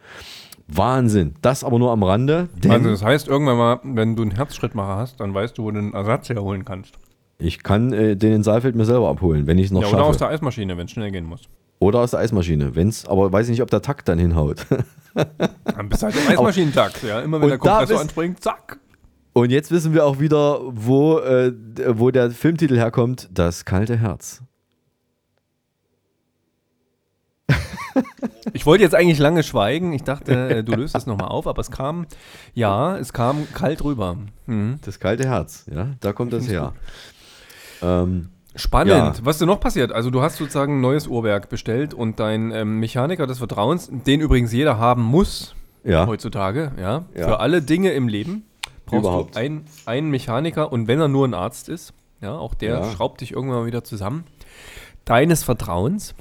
[0.67, 1.35] Wahnsinn.
[1.41, 2.47] Das aber nur am Rande.
[2.67, 5.77] Also das heißt, irgendwann mal, wenn du einen Herzschrittmacher hast, dann weißt du, wo du
[5.79, 6.95] einen Ersatz herholen kannst.
[7.39, 9.97] ich kann äh, den in Saalfeld mir selber abholen, wenn ich es noch Ja, schaffe.
[10.01, 11.41] oder aus der Eismaschine, wenn es schnell gehen muss.
[11.79, 12.75] Oder aus der Eismaschine.
[12.75, 14.65] Wenn's, aber weiß ich nicht, ob der Takt dann hinhaut.
[15.75, 17.21] Dann bist du halt im Eismaschinentakt, ja.
[17.21, 18.79] Immer wenn der Kompressor anspringt, zack.
[19.33, 21.53] Und jetzt wissen wir auch wieder, wo, äh,
[21.87, 24.41] wo der Filmtitel herkommt: Das kalte Herz.
[28.53, 29.93] Ich wollte jetzt eigentlich lange schweigen.
[29.93, 32.05] Ich dachte, äh, du löst es nochmal auf, aber es kam,
[32.53, 34.17] ja, es kam kalt rüber.
[34.45, 34.79] Mhm.
[34.83, 36.73] Das kalte Herz, ja, da kommt das her.
[37.81, 38.89] Ähm, Spannend.
[38.93, 39.13] Ja.
[39.23, 39.91] Was ist denn noch passiert?
[39.91, 44.19] Also du hast sozusagen ein neues Uhrwerk bestellt und dein ähm, Mechaniker des Vertrauens, den
[44.19, 47.27] übrigens jeder haben muss ja, heutzutage, ja, Ja.
[47.27, 48.43] für alle Dinge im Leben
[48.85, 49.35] brauchst Überhaupt.
[49.35, 53.21] du ein, einen Mechaniker und wenn er nur ein Arzt ist, ja, auch der schraubt
[53.21, 54.25] dich irgendwann mal wieder zusammen.
[55.05, 56.13] Deines Vertrauens.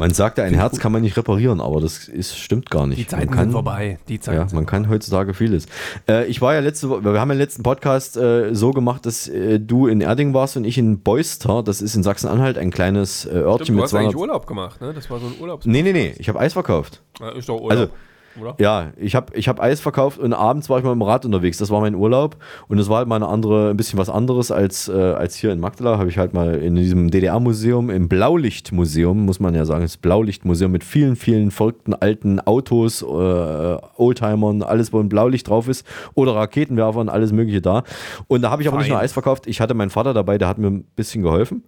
[0.00, 2.98] Man sagt ja, ein Herz kann man nicht reparieren, aber das ist, stimmt gar nicht.
[3.00, 3.98] Die Zeiten man kann, sind vorbei.
[4.08, 5.66] Die Zeiten Ja, man kann heutzutage vieles.
[6.08, 9.04] Äh, ich war ja letzte Woche, wir haben ja im letzten Podcast äh, so gemacht,
[9.04, 12.70] dass äh, du in Erding warst und ich in Beuster, das ist in Sachsen-Anhalt, ein
[12.70, 14.20] kleines äh, Örtchen Stimmt, du mit hast eigentlich 200.
[14.20, 14.94] Urlaub gemacht, ne?
[14.94, 15.66] Das war so ein Urlaubs...
[15.66, 17.02] Nee, nee, nee, ich habe Eis verkauft.
[17.20, 17.88] Ja, ist doch Urlaub, Also,
[18.38, 18.54] oder?
[18.58, 21.58] Ja, ich habe ich hab Eis verkauft und abends war ich mal im Rad unterwegs.
[21.58, 22.36] Das war mein Urlaub
[22.68, 25.52] und das war halt mal eine andere, ein bisschen was anderes als, äh, als hier
[25.52, 25.98] in Magdala.
[25.98, 30.70] Habe ich halt mal in diesem DDR-Museum, im Blaulichtmuseum, muss man ja sagen, das Blaulichtmuseum
[30.70, 36.34] mit vielen, vielen verrückten alten Autos, äh, Oldtimern, alles, wo ein Blaulicht drauf ist oder
[36.36, 37.82] Raketenwerfern, alles Mögliche da.
[38.28, 38.94] Und da habe ich aber nicht Fein.
[38.94, 41.64] nur Eis verkauft, ich hatte meinen Vater dabei, der hat mir ein bisschen geholfen.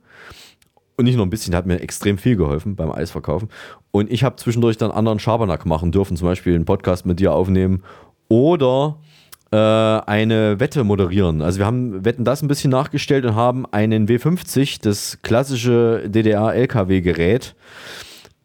[0.97, 3.49] Und nicht nur ein bisschen, hat mir extrem viel geholfen beim Eisverkaufen.
[3.91, 7.33] Und ich habe zwischendurch dann anderen Schabernack machen dürfen, zum Beispiel einen Podcast mit dir
[7.33, 7.83] aufnehmen
[8.29, 8.99] oder
[9.53, 11.43] äh, eine Wette moderieren.
[11.43, 17.55] Also wir haben Wetten das ein bisschen nachgestellt und haben einen W50, das klassische DDR-LKW-Gerät,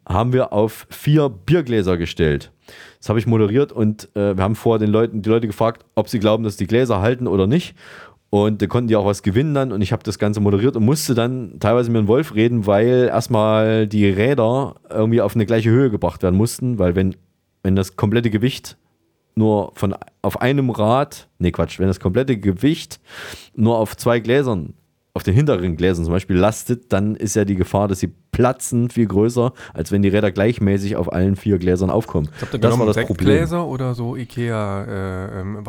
[0.06, 2.52] haben wir auf vier Biergläser gestellt.
[2.98, 6.08] Das habe ich moderiert und äh, wir haben vorher den Leuten, die Leute gefragt, ob
[6.08, 7.74] sie glauben, dass die Gläser halten oder nicht.
[8.30, 9.72] Und da konnten die auch was gewinnen dann.
[9.72, 13.08] Und ich habe das Ganze moderiert und musste dann teilweise mit dem Wolf reden, weil
[13.10, 17.16] erstmal die Räder irgendwie auf eine gleiche Höhe gebracht werden mussten, weil wenn,
[17.62, 18.76] wenn das komplette Gewicht
[19.34, 23.00] nur von auf einem Rad, nee Quatsch, wenn das komplette Gewicht
[23.54, 24.74] nur auf zwei Gläsern,
[25.14, 28.88] auf den hinteren Gläsern zum Beispiel lastet, dann ist ja die Gefahr, dass sie platzen,
[28.88, 32.28] viel größer, als wenn die Räder gleichmäßig auf allen vier Gläsern aufkommen.
[32.40, 33.50] Habt ihr das war das Problem.
[33.52, 35.64] Oder so Ikea äh, ähm?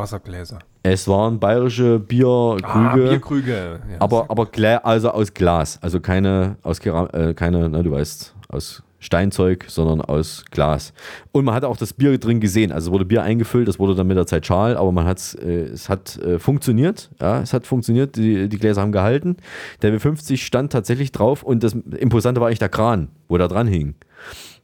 [0.84, 2.62] Es waren bayerische Bierkrüge.
[2.68, 3.80] Ah, Bierkrüge.
[3.92, 4.48] Ja, Aber, aber
[4.86, 10.02] also aus Glas, also keine aus Keram äh, keine, na, du weißt, aus Steinzeug, sondern
[10.02, 10.94] aus Glas.
[11.32, 12.72] Und man hat auch das Bier drin gesehen.
[12.72, 15.64] Also wurde Bier eingefüllt, das wurde dann mit der Zeit schal, aber man hat's, äh,
[15.64, 17.10] es hat äh, funktioniert.
[17.22, 19.38] Ja, es hat funktioniert, die, die Gläser haben gehalten.
[19.82, 23.68] Der W50 stand tatsächlich drauf und das Imposante war eigentlich der Kran, wo da dran
[23.68, 23.96] hing.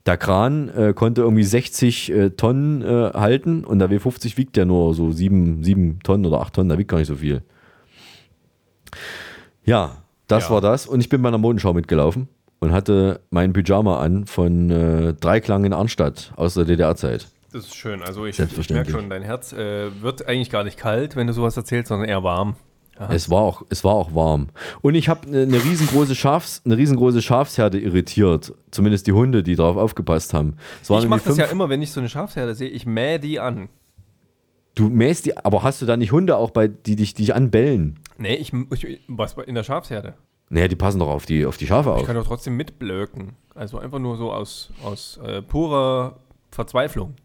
[0.06, 4.66] Der Kran äh, konnte irgendwie 60 äh, Tonnen äh, halten und der W50 wiegt ja
[4.66, 7.42] nur so 7, 7 Tonnen oder 8 Tonnen, der wiegt gar nicht so viel.
[9.64, 10.50] Ja, das Ja.
[10.52, 10.86] war das.
[10.88, 12.28] Und ich bin bei einer Modenschau mitgelaufen
[12.60, 17.28] und hatte mein Pyjama an von äh, Dreiklang in Arnstadt aus der DDR-Zeit.
[17.52, 18.02] Das ist schön.
[18.02, 21.34] Also ich, ich merke schon, dein Herz äh, wird eigentlich gar nicht kalt, wenn du
[21.34, 22.56] sowas erzählst, sondern eher warm.
[23.10, 24.48] Es war auch, es war auch warm.
[24.82, 28.54] Und ich habe eine, eine riesengroße Schafs, eine riesengroße Schafsherde irritiert.
[28.72, 30.56] Zumindest die Hunde, die darauf aufgepasst haben.
[30.82, 33.70] Ich mache das ja immer, wenn ich so eine Schafsherde sehe, ich mähe die an.
[34.76, 37.36] Du mähst die, aber hast du da nicht Hunde auch bei, die dich, die dich
[37.36, 38.00] anbellen?
[38.18, 40.16] Nee, ich, ich was in der Schafsherde.
[40.56, 42.06] Naja, die passen doch auf die, auf die Schafe Ich auf.
[42.06, 43.34] kann doch trotzdem mitblöken.
[43.54, 46.16] Also einfach nur so aus, aus äh, purer
[46.50, 47.16] Verzweiflung.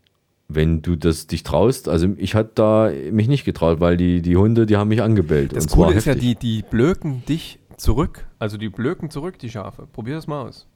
[0.49, 4.37] Wenn du das dich traust, also ich hatte da mich nicht getraut, weil die, die
[4.37, 5.55] Hunde, die haben mich angebellt.
[5.55, 6.41] Das Coole ist ja, heftig.
[6.41, 8.27] die, die blöken dich zurück.
[8.41, 9.87] Also die blöken zurück, die Schafe.
[9.87, 10.67] Probier das mal aus.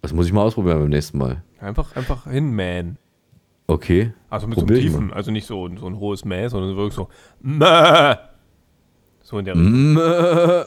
[0.00, 1.42] Das muss ich mal ausprobieren beim nächsten Mal.
[1.60, 2.96] Einfach, einfach hinmähen.
[3.66, 4.14] Okay.
[4.30, 5.00] Also mit Probier so ich einem mal.
[5.08, 7.08] tiefen, also nicht so, so ein hohes Mäh, sondern wirklich so
[7.42, 8.14] Mäh.
[9.28, 9.94] So in der Richtung.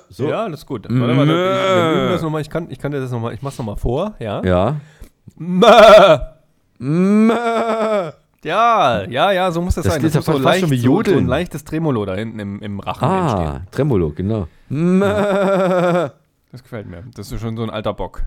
[0.09, 0.29] So.
[0.29, 0.83] Ja, das ist gut.
[0.87, 2.41] Warte mal, wir, wir üben das nochmal.
[2.41, 4.43] Ich kann, ich kann dir das nochmal, ich mach's nochmal vor, ja?
[4.45, 4.75] Ja.
[8.43, 9.99] Ja, ja, ja, so muss das, Das sein.
[10.01, 12.79] klingt muss ja fast schon wie so, so ein leichtes Tremolo da hinten im, im
[12.79, 13.47] Rachen entstehen.
[13.47, 14.47] Ah, Tremolo, genau.
[14.69, 16.09] Mäh.
[16.51, 17.03] Das gefällt mir.
[17.15, 18.21] Das ist schon so ein alter Bock.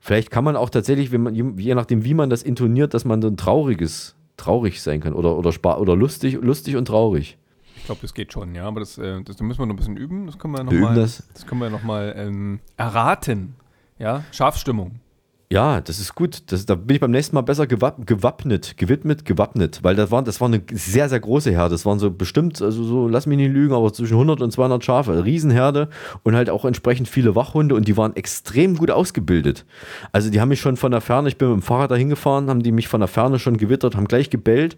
[0.00, 3.22] Vielleicht kann man auch tatsächlich, wenn man, je nachdem, wie man das intoniert, dass man
[3.22, 7.38] so ein trauriges traurig sein kann oder, oder, spa oder lustig, lustig und traurig.
[7.86, 9.76] Ich glaube, das geht schon, ja, aber das, äh, das, da müssen wir noch ein
[9.76, 10.26] bisschen üben.
[10.26, 11.22] Das können wir noch Wir üben mal, das.
[11.32, 13.54] das können wir noch mal ähm, erraten.
[13.96, 14.98] Ja, Scharfstimmung.
[15.48, 16.42] Ja, das ist gut.
[16.50, 20.24] Das, da bin ich beim nächsten Mal besser gewapp, gewappnet, gewidmet, gewappnet, weil das war,
[20.24, 21.70] das war eine sehr, sehr große Herde.
[21.70, 24.84] Das waren so bestimmt, also so, lass mich nicht lügen, aber zwischen 100 und 200
[24.84, 25.24] Schafe.
[25.24, 25.88] Riesenherde
[26.24, 29.64] und halt auch entsprechend viele Wachhunde und die waren extrem gut ausgebildet.
[30.10, 32.50] Also die haben mich schon von der Ferne, ich bin mit dem Fahrrad dahin gefahren,
[32.50, 34.76] haben die mich von der Ferne schon gewittert, haben gleich gebellt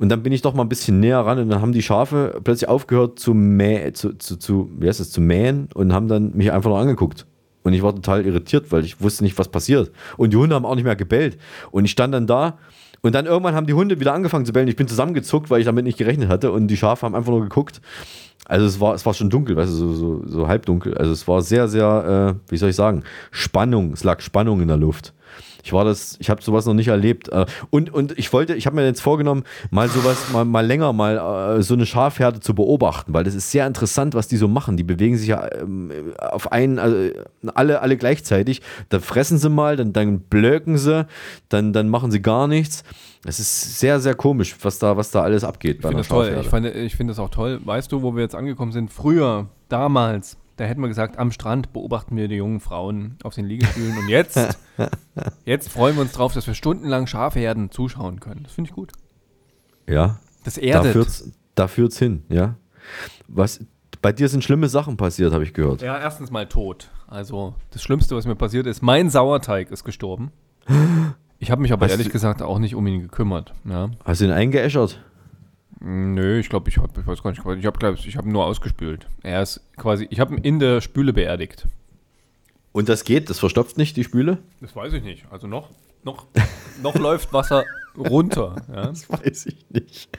[0.00, 2.40] und dann bin ich doch mal ein bisschen näher ran und dann haben die Schafe
[2.42, 6.32] plötzlich aufgehört zu, mäh, zu, zu, zu, wie heißt das, zu mähen und haben dann
[6.36, 7.26] mich einfach nur angeguckt.
[7.62, 9.90] Und ich war total irritiert, weil ich wusste nicht, was passiert.
[10.16, 11.38] Und die Hunde haben auch nicht mehr gebellt.
[11.70, 12.58] Und ich stand dann da
[13.02, 14.68] und dann irgendwann haben die Hunde wieder angefangen zu bellen.
[14.68, 16.52] Ich bin zusammengezuckt, weil ich damit nicht gerechnet hatte.
[16.52, 17.80] Und die Schafe haben einfach nur geguckt.
[18.46, 20.96] Also es war, es war schon dunkel, weißt du, so, so, so halbdunkel.
[20.96, 23.92] Also es war sehr, sehr, äh, wie soll ich sagen, Spannung.
[23.92, 25.14] Es lag Spannung in der Luft.
[25.62, 27.28] Ich war das, ich habe sowas noch nicht erlebt.
[27.28, 30.92] Äh, Und, und ich wollte, ich habe mir jetzt vorgenommen, mal sowas, mal, mal länger
[30.92, 34.48] mal äh, so eine Schafherde zu beobachten, weil das ist sehr interessant, was die so
[34.48, 34.76] machen.
[34.76, 37.10] Die bewegen sich ja ähm, auf einen, also
[37.54, 38.62] alle, alle gleichzeitig.
[38.88, 41.06] Dann fressen sie mal, dann, dann blöken sie,
[41.48, 42.82] dann, dann machen sie gar nichts.
[43.26, 46.38] Es ist sehr, sehr komisch, was da, was da alles abgeht Ich finde das toll.
[46.40, 47.60] Ich, fand- ich finde das auch toll.
[47.64, 48.90] Weißt du, wo wir jetzt angekommen sind?
[48.90, 53.46] Früher, damals, da hätten wir gesagt, am Strand beobachten wir die jungen Frauen auf den
[53.46, 53.96] Liegestühlen.
[53.96, 54.38] Und jetzt,
[55.44, 58.42] jetzt freuen wir uns drauf, dass wir stundenlang Schafherden zuschauen können.
[58.44, 58.92] Das finde ich gut.
[59.88, 60.20] Ja.
[60.44, 60.92] Das Da erdet.
[60.92, 62.56] führt's, da führt's hin, ja.
[63.26, 63.64] Was,
[64.02, 65.82] bei dir sind schlimme Sachen passiert, habe ich gehört.
[65.82, 66.90] Ja, erstens mal tot.
[67.06, 70.30] Also das Schlimmste, was mir passiert ist, mein Sauerteig ist gestorben.
[71.42, 73.54] Ich habe mich aber Hast ehrlich du- gesagt auch nicht um ihn gekümmert.
[73.64, 73.88] Ja.
[74.04, 75.02] Hast du ihn eingeäschert?
[75.80, 78.44] Nö, ich glaube, ich habe, ich weiß gar nicht, ich habe, ich, habe ihn nur
[78.44, 79.06] ausgespült.
[79.22, 81.66] Er ist quasi, ich habe ihn in der Spüle beerdigt.
[82.72, 83.30] Und das geht?
[83.30, 84.38] Das verstopft nicht die Spüle?
[84.60, 85.24] Das weiß ich nicht.
[85.30, 85.70] Also noch,
[86.04, 86.26] noch,
[86.82, 87.64] noch läuft Wasser
[87.96, 88.56] runter.
[88.72, 88.86] Ja.
[88.86, 90.10] Das weiß ich nicht.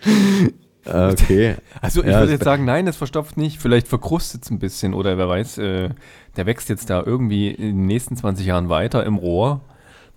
[0.83, 1.55] Okay.
[1.79, 3.59] Also ich Ja, würde jetzt sagen, nein, es verstopft nicht.
[3.61, 5.89] Vielleicht verkrustet es ein bisschen oder wer weiß, äh,
[6.35, 9.61] der wächst jetzt da irgendwie in den nächsten 20 Jahren weiter im Rohr.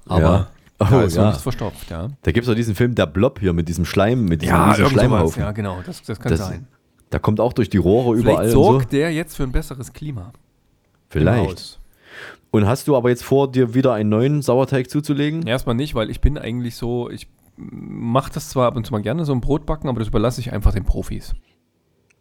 [0.06, 0.50] Aber Ja.
[0.90, 1.28] Da Oh, ist noch ja.
[1.28, 2.08] nichts verstopft, ja.
[2.22, 4.90] Da gibt es auch diesen Film Der Blob hier mit diesem Schleim, mit diesem sowas.
[4.90, 5.42] Schleimhaufen.
[5.42, 6.66] Ja, genau, das, das kann Das- sein.
[7.10, 8.96] Da kommt auch durch die Rohre Vielleicht überall sorgt so.
[8.96, 10.32] der jetzt für ein besseres Klima.
[10.32, 10.32] im
[11.08, 11.78] Vielleicht.
[12.50, 15.46] Und hast du aber jetzt vor, dir wieder einen neuen Sauerteig zuzulegen?
[15.46, 19.02] Erstmal nicht, weil ich bin eigentlich so, ich mache das zwar ab und zu mal
[19.02, 21.34] gerne, so ein Brotbacken, aber das überlasse ich einfach den Profis.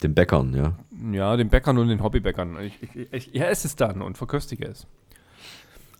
[0.03, 0.73] Den Bäckern, ja.
[1.11, 2.57] Ja, den Bäckern und den Hobbybäckern.
[2.61, 4.85] Ich, ich, ich, ja, esse es dann und verköstige es.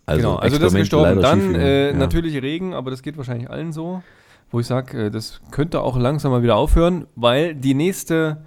[0.05, 1.21] Also, genau, also das ist gestorben.
[1.21, 1.93] Dann äh, ja.
[1.93, 4.03] natürlich Regen, aber das geht wahrscheinlich allen so.
[4.51, 8.43] Wo ich sage, äh, das könnte auch langsam mal wieder aufhören, weil die nächste,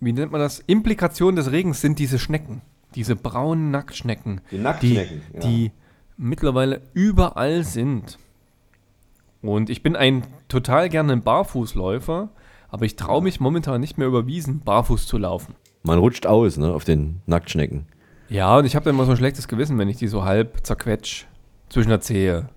[0.00, 2.60] wie nennt man das, Implikation des Regens sind diese Schnecken.
[2.94, 4.40] Diese braunen Nacktschnecken.
[4.50, 5.40] Die Nacktschnecken, Die, ja.
[5.40, 5.72] die
[6.16, 8.18] mittlerweile überall sind.
[9.42, 12.28] Und ich bin ein total gerne ein Barfußläufer,
[12.70, 15.54] aber ich traue mich momentan nicht mehr über Wiesen barfuß zu laufen.
[15.82, 17.86] Man rutscht aus, ne, auf den Nacktschnecken.
[18.28, 20.64] Ja, und ich habe dann immer so ein schlechtes Gewissen, wenn ich die so halb
[20.66, 21.24] zerquetsch
[21.70, 22.48] zwischen der Zehe.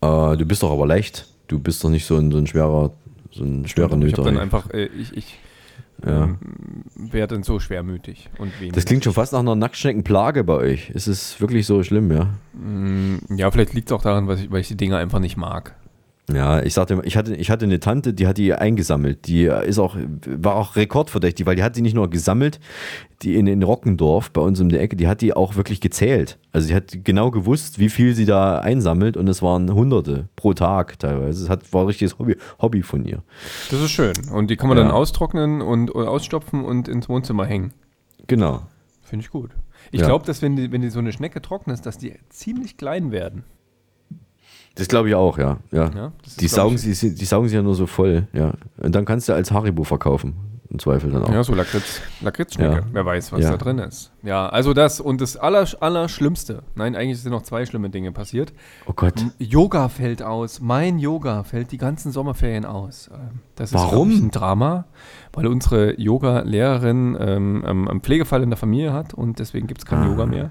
[0.00, 1.26] Äh, du bist doch aber leicht.
[1.48, 2.92] Du bist doch nicht so ein, so ein schwerer,
[3.30, 4.18] so ein schwerer ich Nöter.
[4.22, 5.38] habe dann einfach, äh, ich, ich
[6.04, 6.24] Ja.
[6.24, 6.38] ähm,
[6.94, 8.72] werde dann so schwermütig und wenig.
[8.74, 10.90] Das klingt schon fast nach einer Nacktschneckenplage bei euch.
[10.90, 12.28] Ist es wirklich so schlimm, ja?
[12.52, 15.36] Mm, Ja, vielleicht liegt es auch daran, weil ich, weil ich die Dinger einfach nicht
[15.36, 15.74] mag.
[16.30, 19.26] Ja, ich sagte, ich hatte, ich hatte eine Tante, die hat die eingesammelt.
[19.26, 22.60] Die ist auch, war auch rekordverdächtig, weil die hat die nicht nur gesammelt,
[23.22, 26.38] die in, in Rockendorf bei uns um die Ecke, die hat die auch wirklich gezählt.
[26.52, 30.52] Also sie hat genau gewusst, wie viel sie da einsammelt und es waren Hunderte pro
[30.52, 31.42] Tag teilweise.
[31.44, 33.22] Es hat, war ein richtiges Hobby, Hobby von ihr.
[33.70, 34.12] Das ist schön.
[34.30, 34.84] Und die kann man Ja.
[34.84, 37.72] dann austrocknen und, und ausstopfen und ins Wohnzimmer hängen.
[38.26, 38.62] Genau.
[39.02, 39.52] Finde ich gut.
[39.92, 40.06] Ich Ja.
[40.08, 43.12] glaube, dass wenn die, wenn die so eine Schnecke trocken ist, dass die ziemlich klein
[43.12, 43.44] werden.
[44.78, 45.58] Das glaube ich auch, ja.
[45.70, 45.90] ja.
[45.94, 48.52] Ja, die, saugen ich- sie, die saugen sie ja nur so voll, ja.
[48.78, 50.34] Und dann kannst du als Haribo verkaufen.
[50.70, 51.32] Im Zweifel dann auch.
[51.32, 52.74] Ja, so Lakritz, Lakritzschnecke.
[52.74, 52.82] Ja.
[52.92, 53.52] Wer weiß, was Ja.
[53.52, 54.12] da drin ist.
[54.22, 56.62] Ja, also das und das aller, Allerschlimmste.
[56.74, 58.52] Nein, eigentlich sind noch zwei schlimme Dinge passiert.
[58.86, 59.14] Oh Gott.
[59.38, 60.60] Yoga fällt aus.
[60.60, 63.08] Mein Yoga fällt die ganzen Sommerferien aus.
[63.10, 64.10] Ähm, Das ist Warum?
[64.10, 64.84] ich, ein Drama,
[65.32, 70.00] weil unsere Yoga-Lehrerin ähm, einen Pflegefall in der Familie hat und deswegen gibt es kein
[70.02, 70.06] Ah.
[70.08, 70.50] Yoga mehr.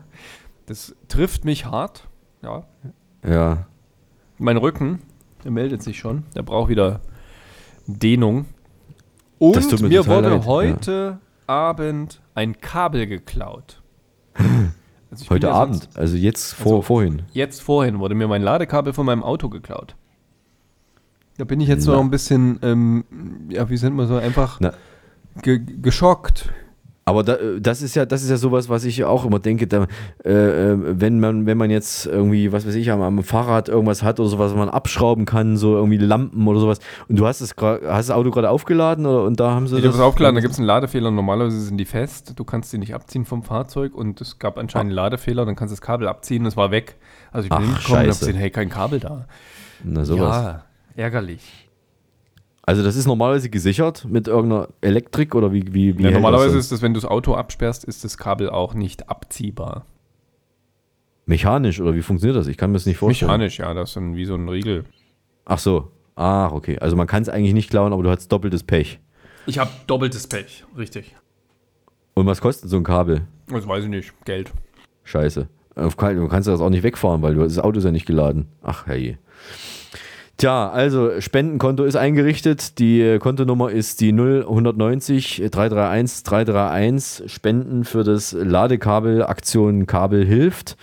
[0.66, 2.08] Das trifft mich hart.
[2.42, 2.64] Ja.
[3.24, 3.68] Ja.
[4.38, 5.02] Mein Rücken,
[5.44, 6.24] der meldet sich schon.
[6.36, 7.02] Der braucht wieder
[7.88, 8.46] Dehnung.
[9.40, 10.46] Und mir mir wurde leid, ja.
[10.46, 13.82] heute Abend ein Kabel geklaut.
[15.10, 17.22] Also Heute ja Abend, sonst- also jetzt vor, vorhin.
[17.32, 19.96] Jetzt vorhin wurde mir mein Ladekabel von meinem Auto geklaut.
[21.38, 21.94] Da bin ich jetzt Na.
[21.94, 23.06] noch ein bisschen, ähm,
[23.48, 24.60] ja, wie sind wir so, einfach
[25.44, 26.50] ge geschockt.
[27.08, 29.66] Aber da, äh, das ist ja, das ist ja sowas, was ich auch immer denke,
[29.66, 29.88] da,
[30.26, 30.30] äh,
[30.74, 34.20] äh, wenn man, wenn man jetzt irgendwie, was weiß ich, am, am Fahrrad irgendwas hat
[34.20, 36.80] oder sowas, was man abschrauben kann, so irgendwie Lampen oder sowas.
[37.08, 39.86] Und du hast das, hast das Auto gerade aufgeladen oder, und da haben sie Ich
[39.86, 41.10] habe es aufgeladen, da gibt es einen Ladefehler.
[41.10, 42.34] Normalerweise sind die fest.
[42.36, 45.46] Du kannst die nicht abziehen vom Fahrzeug und es gab anscheinend einen Ladefehler.
[45.46, 46.98] Dann kannst du das Kabel abziehen und es war weg.
[47.32, 49.28] Also ich bin Ach, hingekommen und habe gesehen, hey, kein Kabel da.
[49.82, 50.36] Na, sowas.
[50.36, 50.64] Ja,
[50.98, 51.67] ärgerlich.
[52.68, 56.66] Also das ist normalerweise gesichert mit irgendeiner Elektrik oder wie, wie, wie Ja, normalerweise das
[56.66, 59.86] ist es, wenn du das Auto absperrst, ist das Kabel auch nicht abziehbar.
[61.26, 62.48] Mechanisch oder wie funktioniert das?
[62.48, 63.32] Ich kann mir das nicht vorstellen.
[63.32, 64.84] Mechanisch, ja, das ist dann wie so ein Riegel.
[65.46, 65.92] Ach so.
[66.18, 66.78] Ach, okay.
[66.80, 69.00] Also man kann es eigentlich nicht klauen, aber du hast doppeltes Pech.
[69.46, 71.16] Ich habe doppeltes Pech, richtig.
[72.16, 73.22] Und was kostet so ein Kabel?
[73.48, 74.14] Das weiß ich nicht.
[74.26, 74.52] Geld.
[75.06, 75.48] Scheiße.
[75.74, 78.48] Du kannst das auch nicht wegfahren, weil du, das Auto ist ja nicht geladen.
[78.62, 79.20] Ach, herrje.
[80.38, 82.78] Tja, also Spendenkonto ist eingerichtet.
[82.78, 87.32] Die äh, Kontonummer ist die 0190 331 331.
[87.34, 90.78] Spenden für das Ladekabel Aktion Kabel hilft.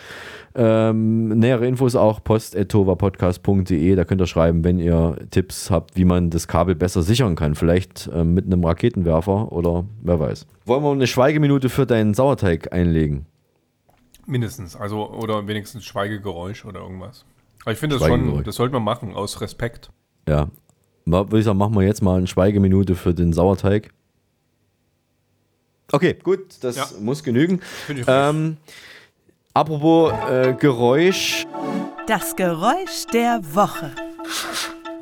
[0.56, 3.94] Ähm, nähere Infos auch post.tovapodcast.de.
[3.94, 7.54] Da könnt ihr schreiben, wenn ihr Tipps habt, wie man das Kabel besser sichern kann.
[7.54, 10.46] Vielleicht ähm, mit einem Raketenwerfer oder wer weiß.
[10.66, 13.26] Wollen wir eine Schweigeminute für deinen Sauerteig einlegen?
[14.26, 14.74] Mindestens.
[14.74, 17.24] Also, oder wenigstens Schweigegeräusch oder irgendwas.
[17.64, 19.90] Aber ich finde das schon, das sollte man machen, aus Respekt.
[20.28, 20.48] Ja.
[21.06, 23.92] Würde ich sagen, machen wir jetzt mal eine Schweigeminute für den Sauerteig.
[25.92, 26.86] Okay, gut, das Ja.
[27.00, 27.60] muss genügen.
[27.86, 28.14] Finde ich richtig.
[28.30, 28.56] Ähm,
[29.52, 31.46] apropos äh, Geräusch.
[32.06, 33.92] Das Geräusch der Woche.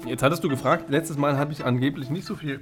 [0.07, 2.61] Jetzt hattest du gefragt, letztes Mal habe ich angeblich nicht so viel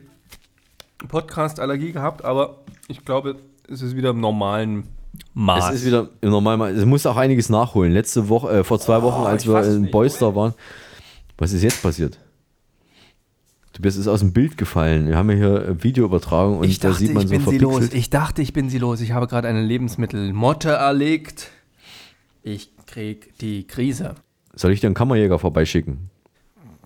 [1.08, 2.58] Podcast-Allergie gehabt, aber
[2.88, 3.36] ich glaube,
[3.68, 4.86] es ist wieder im normalen
[5.34, 5.70] Maß.
[5.70, 6.72] Es ist wieder im Normalmaß.
[6.72, 7.92] Es muss auch einiges nachholen.
[7.92, 9.90] Letzte Woche, äh, vor zwei Wochen, als wir in.
[9.90, 10.54] Boyster waren.
[11.38, 12.18] Was ist jetzt passiert?
[13.72, 15.06] Tobias ist aus dem Bild gefallen.
[15.08, 17.50] Wir haben ja hier äh, Videoübertragung und ich da dachte, sieht man ich so bin
[17.50, 17.72] sie los.
[17.74, 17.98] verpixelt.
[17.98, 19.00] Ich dachte, ich bin sie los.
[19.00, 21.50] Ich habe gerade eine Lebensmittelmotte erlegt.
[22.42, 24.16] Ich krieg die Krise.
[24.54, 26.10] Soll ich dir einen Kammerjäger vorbeischicken?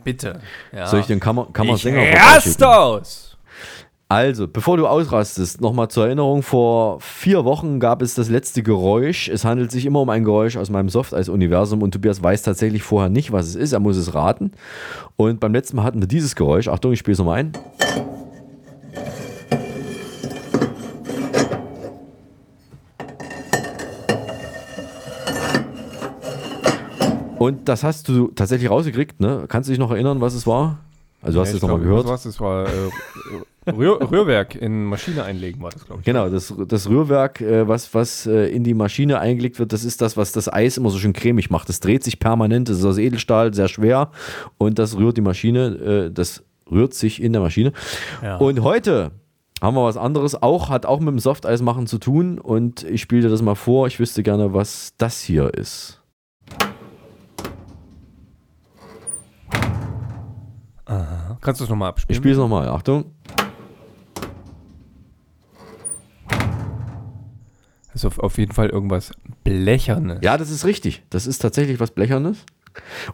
[0.05, 0.41] Bitte.
[0.73, 0.87] Ja.
[0.87, 2.65] Soll ich dir einen Kammer Kammersänger ich vorbeischicken?
[2.65, 3.34] aus.
[4.15, 9.29] Also, bevor du ausrastest, nochmal zur Erinnerung, vor vier Wochen gab es das letzte Geräusch.
[9.29, 13.11] Es handelt sich immer um ein Geräusch aus meinem Softeis-Universum und Tobias weiß tatsächlich vorher
[13.11, 13.73] nicht, was es ist.
[13.73, 14.53] Er muss es raten.
[15.17, 16.69] Und beim letzten Mal hatten wir dieses Geräusch.
[16.69, 17.53] Achtung, ich spiele es nochmal ein.
[27.41, 29.47] Und das hast du tatsächlich rausgekriegt, ne?
[29.49, 30.79] Kannst du dich noch erinnern, was es war?
[31.21, 32.05] Also, du hast Ja, es nochmal gehört.
[32.05, 32.23] Was war's?
[32.23, 32.71] Das war äh,
[33.67, 36.05] Rühr, Rührwerk in Maschine einlegen, war das, glaube ich.
[36.05, 40.01] Genau, das, das Rührwerk, äh, was, was äh, in die Maschine eingelegt wird, das ist
[40.03, 41.69] das, was das Eis immer so schön cremig macht.
[41.69, 44.11] Das dreht sich permanent, das ist aus Edelstahl, sehr schwer
[44.59, 45.67] und das rührt die Maschine,
[46.09, 47.73] äh, das rührt sich in der Maschine.
[48.23, 48.37] Ja.
[48.37, 49.13] Und heute
[49.63, 53.01] haben wir was anderes, auch hat auch mit dem Softeis machen zu tun und ich
[53.01, 53.87] spiele dir das mal vor.
[53.87, 56.03] Ich wüsste gerne, was das hier ist.
[60.87, 61.39] Aha.
[61.41, 62.17] Kannst du es nochmal Ich abspielen?
[62.19, 63.07] spiele es nochmal, Achtung.
[67.95, 69.13] Das ist auf, auf jeden Fall irgendwas
[69.45, 70.19] Blechernes.
[70.23, 71.05] Ja, das ist richtig.
[71.11, 72.45] Das ist tatsächlich was Blechernes.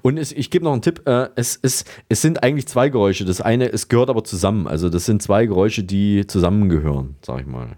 [0.01, 1.07] Und es, ich gebe noch einen Tipp.
[1.07, 3.27] Äh, es, es, es sind eigentlich zwei Geräusche.
[3.27, 4.67] Das eine, es gehört aber zusammen.
[4.67, 7.77] Also das sind zwei Geräusche, die zusammengehören, sag ich mal.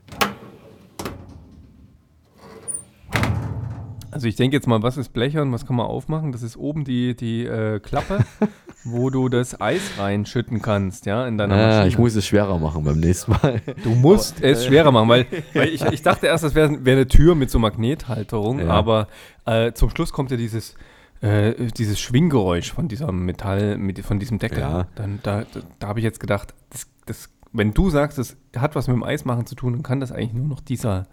[4.13, 6.31] Also ich denke jetzt mal, was ist Blechern, was kann man aufmachen?
[6.31, 8.25] Das ist oben die, die äh, Klappe,
[8.85, 11.89] wo du das Eis reinschütten kannst, ja, in deiner Ah, Maschine.
[11.89, 13.61] ich muss es schwerer machen beim nächsten Mal.
[13.85, 17.07] Du musst es schwerer machen, weil, weil ich, ich dachte erst, das wäre wär eine
[17.07, 18.69] Tür mit so Magnethalterung, Ja.
[18.69, 19.09] aber
[19.47, 20.75] äh, zum Schluss kommt ja dieses,
[21.21, 24.61] äh, dieses Schwinggeräusch von diesem Metall, mit, von diesem Deckel.
[24.61, 24.89] Ja.
[24.97, 28.75] Dann, da da, da habe ich jetzt gedacht, das, das, wenn du sagst, das hat
[28.75, 31.07] was mit dem Eismachen zu tun, dann kann das eigentlich nur noch dieser,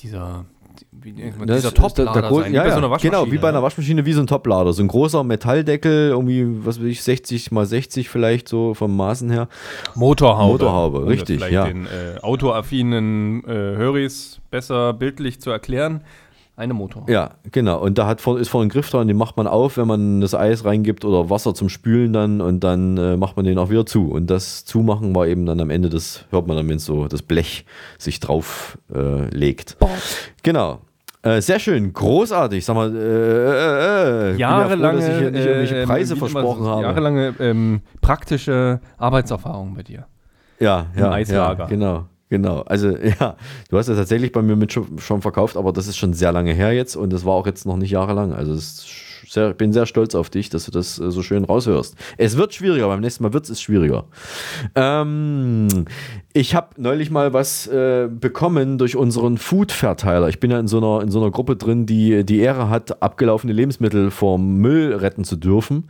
[0.00, 0.44] dieser,
[0.90, 3.10] wie, Das dieser der- Toplader der Grund- sein, ja, wie so ja, einer Waschmaschine.
[3.22, 3.62] Genau, wie bei einer ja.
[3.62, 4.72] Waschmaschine, wie so ein Toplader.
[4.72, 9.30] So ein großer Metalldeckel, irgendwie, was weiß ich, 60 mal 60 vielleicht so vom Maßen
[9.30, 9.48] her.
[9.94, 10.52] Motorhaube.
[10.52, 11.64] Motorhaube, Um richtig, ja.
[11.66, 16.02] den äh, autoaffinen äh, Höris besser bildlich zu erklären.
[16.54, 17.10] Eine Motorhaube.
[17.10, 17.80] Ja, genau.
[17.80, 20.20] Und da hat vor, ist vorne ein Griff dran, den macht man auf, wenn man
[20.20, 23.70] das Eis reingibt oder Wasser zum Spülen dann und dann äh, macht man den auch
[23.70, 24.10] wieder zu.
[24.10, 27.22] Und das Zumachen war eben dann am Ende, das hört man dann, wenn so das
[27.22, 27.64] Blech
[27.96, 29.78] sich drauf äh, legt.
[30.42, 30.80] Genau.
[31.22, 32.64] Äh, sehr schön, großartig.
[32.64, 35.76] Sag mal, äh, äh, äh, ich bin ja froh, Jahrelange, dass ich hier nicht irgendwelche
[35.78, 36.82] äh, Preise versprochen habe.
[36.82, 40.06] Jahrelange ähm, praktische Arbeitserfahrung bei dir.
[40.58, 41.64] Ja, Im ja, Eislager.
[41.64, 42.62] ja, genau, genau.
[42.62, 43.36] Also ja,
[43.68, 46.52] du hast ja tatsächlich bei mir mit schon, verkauft, aber das ist schon sehr lange
[46.52, 48.32] her jetzt und das war auch jetzt noch nicht jahrelang.
[48.32, 48.56] Also
[49.28, 51.94] sehr, bin sehr stolz auf dich, dass du das äh, so schön raushörst.
[52.16, 54.04] Es wird schwieriger, beim nächsten Mal wird es schwieriger.
[54.74, 55.68] Ähm,
[56.32, 60.28] ich habe neulich mal was äh, bekommen durch unseren Food-Verteiler.
[60.28, 63.02] Ich bin ja in so, einer, in so einer Gruppe drin, die die Ehre hat,
[63.02, 65.88] abgelaufene Lebensmittel vom Müll retten zu dürfen.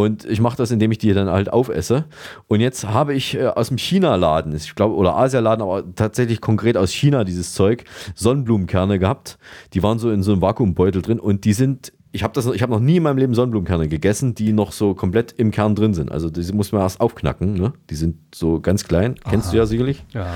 [0.00, 2.06] Und ich mache das, indem ich die dann halt aufesse.
[2.48, 6.78] Und jetzt habe ich äh, aus dem China-Laden, ich glaube, oder Asia-Laden, aber tatsächlich konkret
[6.78, 7.84] aus China dieses Zeug,
[8.14, 9.38] Sonnenblumenkerne gehabt.
[9.74, 12.80] Die waren so in so einem Vakuumbeutel drin und die sind ich habe habe noch
[12.80, 16.10] nie in meinem Leben Sonnenblumenkerne gegessen, die noch so komplett im Kern drin sind.
[16.10, 17.54] Also die muss man erst aufknacken.
[17.54, 17.72] Ne?
[17.88, 19.14] Die sind so ganz klein.
[19.22, 19.30] Aha.
[19.30, 20.02] Kennst du ja sicherlich.
[20.12, 20.34] Ja.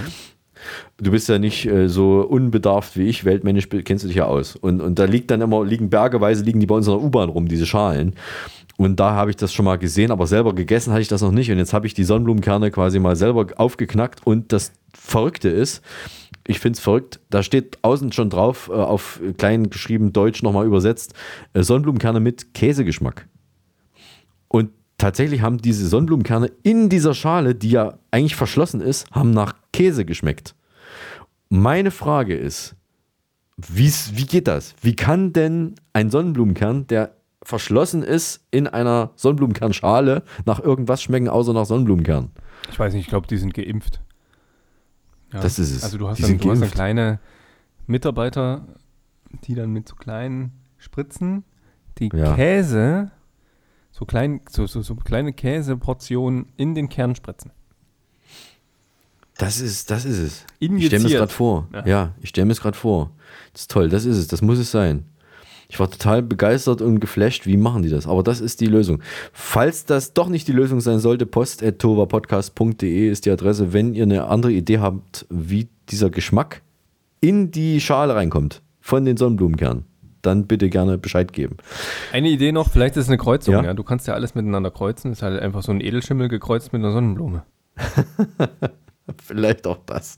[0.99, 4.55] Du bist ja nicht äh, so unbedarft wie ich, weltmännisch kennst du dich ja aus.
[4.55, 7.29] Und, und da liegt dann immer, liegen bergeweise, liegen die bei uns in der U-Bahn
[7.29, 8.15] rum, diese Schalen.
[8.77, 11.31] Und da habe ich das schon mal gesehen, aber selber gegessen hatte ich das noch
[11.31, 11.51] nicht.
[11.51, 14.27] Und jetzt habe ich die Sonnenblumenkerne quasi mal selber aufgeknackt.
[14.27, 15.83] Und das Verrückte ist,
[16.47, 20.67] ich finde es verrückt, da steht außen schon drauf, äh, auf klein geschrieben Deutsch nochmal
[20.67, 21.15] übersetzt,
[21.53, 23.29] äh, Sonnenblumenkerne mit Käsegeschmack.
[24.49, 29.55] Und tatsächlich haben diese Sonnenblumenkerne in dieser Schale, die ja eigentlich verschlossen ist, haben nach
[29.73, 30.55] Käse geschmeckt.
[31.49, 32.75] Meine Frage ist,
[33.57, 34.75] wie geht das?
[34.83, 37.15] Wie kann denn ein Sonnenblumenkern, der
[37.45, 42.31] verschlossen ist in einer Sonnenblumenkernschale nach irgendwas schmecken, außer nach Sonnenblumenkern.
[42.71, 44.01] Ich weiß nicht, ich glaube, die sind geimpft.
[45.33, 45.41] Ja.
[45.41, 45.85] Das ist es.
[45.85, 47.21] Also du hast, dann, du hast dann kleine
[47.87, 48.67] Mitarbeiter,
[49.45, 51.45] die dann mit so kleinen Spritzen
[51.99, 52.35] die ja.
[52.35, 53.11] Käse,
[53.91, 57.53] so, klein, so, so, so kleine Käseportionen in den Kern spritzen.
[59.37, 60.47] Das ist, das ist es.
[60.59, 60.81] Injiziert.
[60.81, 61.69] Ich stelle mir es gerade vor.
[61.73, 63.11] Ja, ja ich stelle mir es gerade vor.
[63.53, 65.07] Das ist toll, das ist es, das muss es sein.
[65.69, 68.07] Ich war total begeistert und geflasht, wie machen die das?
[68.07, 69.01] Aber das ist die Lösung.
[69.33, 74.27] Falls das doch nicht die Lösung sein sollte, post.tovapodcast.de ist die Adresse, wenn ihr eine
[74.29, 76.63] andere Idee habt, wie dieser Geschmack
[77.21, 79.85] in die Schale reinkommt von den Sonnenblumenkernen
[80.25, 81.59] dann bitte gerne Bescheid geben.
[82.13, 83.55] Eine Idee noch, vielleicht ist es eine Kreuzung.
[83.55, 83.63] Ja?
[83.63, 83.75] ja?
[83.75, 85.11] Du kannst ja alles miteinander kreuzen.
[85.11, 87.45] Das ist halt einfach so ein Edelschimmel gekreuzt mit einer Sonnenblume.
[89.23, 90.17] Vielleicht auch das.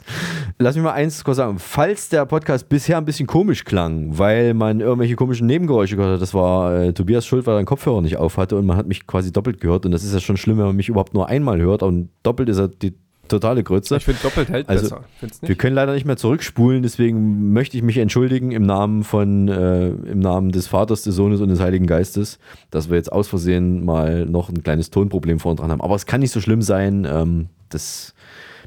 [0.58, 1.58] Lass mich mal eins kurz sagen.
[1.58, 6.22] Falls der Podcast bisher ein bisschen komisch klang, weil man irgendwelche komischen Nebengeräusche gehört hat,
[6.22, 8.86] das war äh, Tobias Schuld, weil er den Kopfhörer nicht auf hatte und man hat
[8.86, 9.86] mich quasi doppelt gehört.
[9.86, 11.82] Und das ist ja schon schlimm, wenn man mich überhaupt nur einmal hört.
[11.82, 12.94] Und doppelt ist er die
[13.28, 13.96] totale Grütze.
[13.96, 15.38] Ich finde doppelt hält also, besser.
[15.40, 19.88] Wir können leider nicht mehr zurückspulen, deswegen möchte ich mich entschuldigen im Namen von, äh,
[19.88, 22.38] im Namen des Vaters, des Sohnes und des Heiligen Geistes,
[22.70, 25.80] dass wir jetzt aus Versehen mal noch ein kleines Tonproblem vorne dran haben.
[25.80, 27.04] Aber es kann nicht so schlimm sein.
[27.10, 28.14] Ähm, das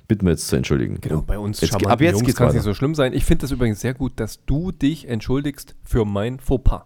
[0.10, 0.97] bitten wir jetzt zu entschuldigen.
[0.99, 3.14] Genau, bei uns jetzt, ab jetzt Jungs kann es nicht so schlimm sein.
[3.14, 6.84] Ich finde das übrigens sehr gut, dass du dich entschuldigst für mein Fauxpas.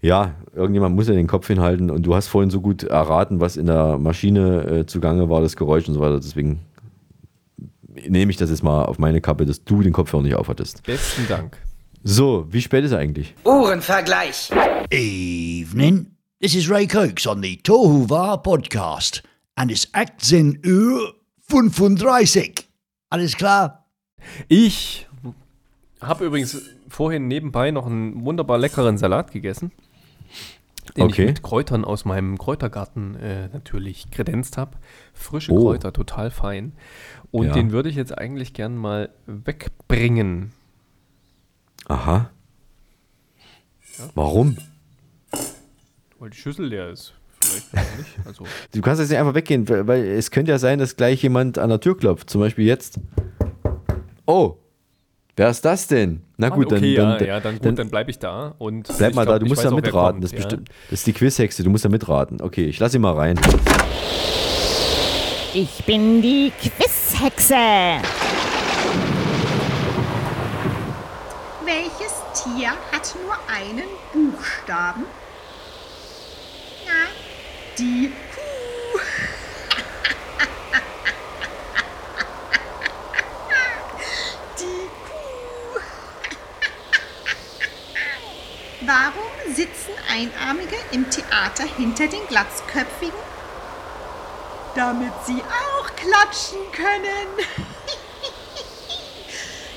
[0.00, 3.56] Ja, irgendjemand muss ja den Kopf hinhalten und du hast vorhin so gut erraten, was
[3.56, 6.20] in der Maschine äh, zugange war, das Geräusch und so weiter.
[6.20, 6.60] Deswegen
[8.06, 10.84] nehme ich das jetzt mal auf meine Kappe, dass du den Kopfhörer nicht aufhattest.
[10.84, 11.58] Besten Dank.
[12.04, 13.34] So, wie spät ist er eigentlich?
[13.44, 14.50] Uhrenvergleich.
[14.90, 16.12] Evening.
[16.40, 19.24] This is Ray Cokes on the Tohuwa podcast.
[19.56, 21.17] And it's Aktien Uhr
[21.48, 22.68] 35.
[23.10, 23.86] Alles klar?
[24.48, 25.06] Ich
[26.00, 29.72] habe übrigens vorhin nebenbei noch einen wunderbar leckeren Salat gegessen,
[30.96, 31.22] den okay.
[31.22, 34.76] ich mit Kräutern aus meinem Kräutergarten äh, natürlich kredenzt habe.
[35.14, 35.60] Frische oh.
[35.60, 36.72] Kräuter, total fein.
[37.30, 37.52] Und ja.
[37.52, 40.52] den würde ich jetzt eigentlich gern mal wegbringen.
[41.86, 42.30] Aha.
[43.98, 44.08] Ja.
[44.14, 44.56] Warum?
[46.18, 47.14] Weil die Schüssel leer ist.
[47.48, 48.26] Vielleicht nicht.
[48.26, 48.44] Also.
[48.72, 51.70] Du kannst jetzt nicht einfach weggehen, weil es könnte ja sein, dass gleich jemand an
[51.70, 52.30] der Tür klopft.
[52.30, 52.98] Zum Beispiel jetzt.
[54.26, 54.56] Oh,
[55.36, 56.22] wer ist das denn?
[56.36, 58.54] Na gut, okay, dann, dann, ja, ja, dann, gut, dann, dann bleibe ich da.
[58.58, 60.20] Und bleib mal glaub, da, du musst da mitraten.
[60.20, 60.40] Das, ja.
[60.40, 62.40] das, ist die Quizhexe, du musst da mitraten.
[62.40, 63.40] Okay, ich lasse sie mal rein.
[65.54, 67.54] Ich bin die Quizhexe.
[71.64, 75.04] Welches Tier hat nur einen Buchstaben?
[76.86, 77.27] Ja,
[77.78, 78.12] die.
[84.58, 85.80] Die Kuh.
[88.80, 93.18] Warum sitzen Einarmige im Theater hinter den Glatzköpfigen?
[94.74, 97.28] Damit sie auch klatschen können.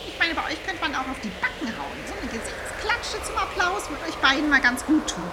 [0.08, 1.98] Ich meine, bei euch könnte man auch auf die Backen hauen.
[2.08, 5.32] So eine Gesichtsklatsche zum Applaus würde euch beiden mal ganz gut tun.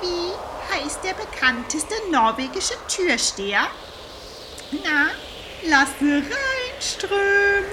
[0.00, 0.32] Wie
[0.72, 3.66] heißt der bekannteste norwegische Türsteher?
[4.72, 5.10] Na,
[5.68, 7.64] Lasse Reinström.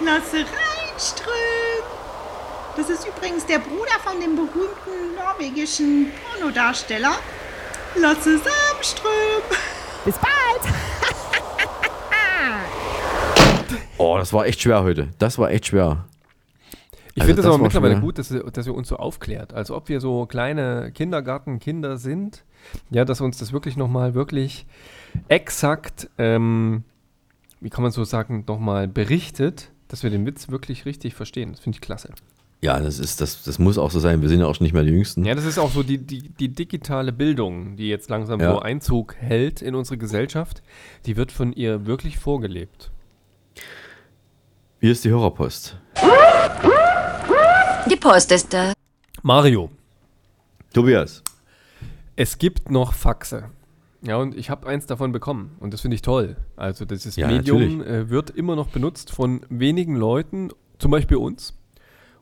[0.00, 1.84] Lasse Reinström.
[2.76, 7.18] Das ist übrigens der Bruder von dem berühmten norwegischen Pornodarsteller
[7.96, 9.42] Lasse Samström.
[10.04, 10.74] Bis bald.
[13.98, 15.08] oh, das war echt schwer heute.
[15.18, 16.07] Das war echt schwer.
[17.18, 18.96] Ich Also finde es das aber mittlerweile schon- gut, dass, ihr- dass ihr uns so
[18.96, 19.52] aufklärt.
[19.52, 22.44] Also ob wir so kleine Kindergartenkinder sind,
[22.90, 24.66] ja, dass uns das wirklich nochmal wirklich
[25.28, 26.84] exakt, ähm,
[27.60, 31.50] wie kann man so sagen, nochmal berichtet, dass wir den Witz wirklich richtig verstehen.
[31.52, 32.12] Das finde ich klasse.
[32.60, 34.20] Ja, das ist, das, das muss auch so sein.
[34.22, 35.24] Wir sind ja auch schon nicht mehr die Jüngsten.
[35.24, 38.52] Ja, das ist auch so die, die, die digitale Bildung, die jetzt langsam Ja.
[38.52, 40.62] so Einzug hält in unsere Gesellschaft.
[41.06, 42.90] Die wird von ihr wirklich vorgelebt.
[44.80, 45.76] Hier ist die Hörerpost.
[47.90, 48.72] Die Post ist da.
[49.22, 49.70] Mario,
[50.72, 51.22] Tobias.
[52.16, 53.50] es gibt noch Faxe.
[54.02, 56.36] Ja, und ich habe eins davon bekommen und das finde ich toll.
[56.56, 61.54] Also dieses Ja, Medium äh, wird immer noch benutzt von wenigen Leuten, zum Beispiel uns.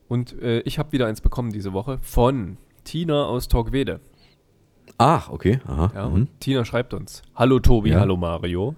[0.07, 3.99] Und äh, ich habe wieder eins bekommen diese Woche von Tina aus Torquede.
[4.97, 5.59] Ach, okay.
[5.67, 5.91] Aha.
[5.93, 6.13] Ja, mhm.
[6.13, 7.99] und Tina schreibt uns: Hallo Tobi, Ja.
[7.99, 8.75] hallo Mario.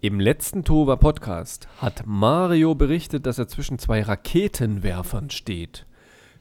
[0.00, 5.84] Im letzten Tova Podcast hat Mario berichtet, dass er zwischen zwei Raketenwerfern steht.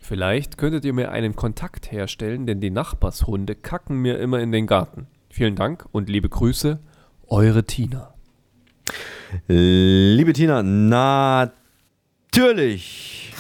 [0.09, 4.65] Vielleicht könntet ihr mir einen Kontakt herstellen, denn die Nachbarshunde kacken mir immer in den
[4.65, 5.05] Garten.
[5.29, 6.79] Vielen Dank und liebe Grüße,
[7.27, 8.15] eure Tina.
[9.47, 10.63] Liebe Tina,
[12.23, 13.31] natürlich.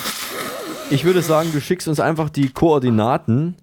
[0.91, 3.55] Ich würde sagen, du schickst uns einfach die Koordinaten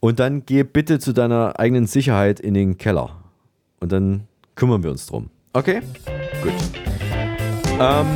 [0.00, 3.22] und dann geh bitte zu deiner eigenen Sicherheit in den Keller.
[3.80, 5.28] Und dann kümmern wir uns drum.
[5.52, 5.82] Okay?
[6.42, 6.54] Gut.
[7.78, 8.06] Ähm,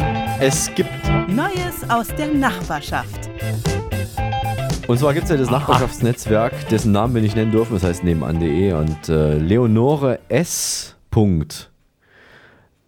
[0.40, 0.88] es gibt,
[1.28, 3.28] Neues aus der Nachbarschaft.
[4.90, 8.02] Und zwar gibt es ja das Nachbarschaftsnetzwerk, dessen Namen wir nicht nennen dürfen, das heißt
[8.02, 10.96] nebenan.de und äh, Leonore S.
[11.12, 11.70] Punkt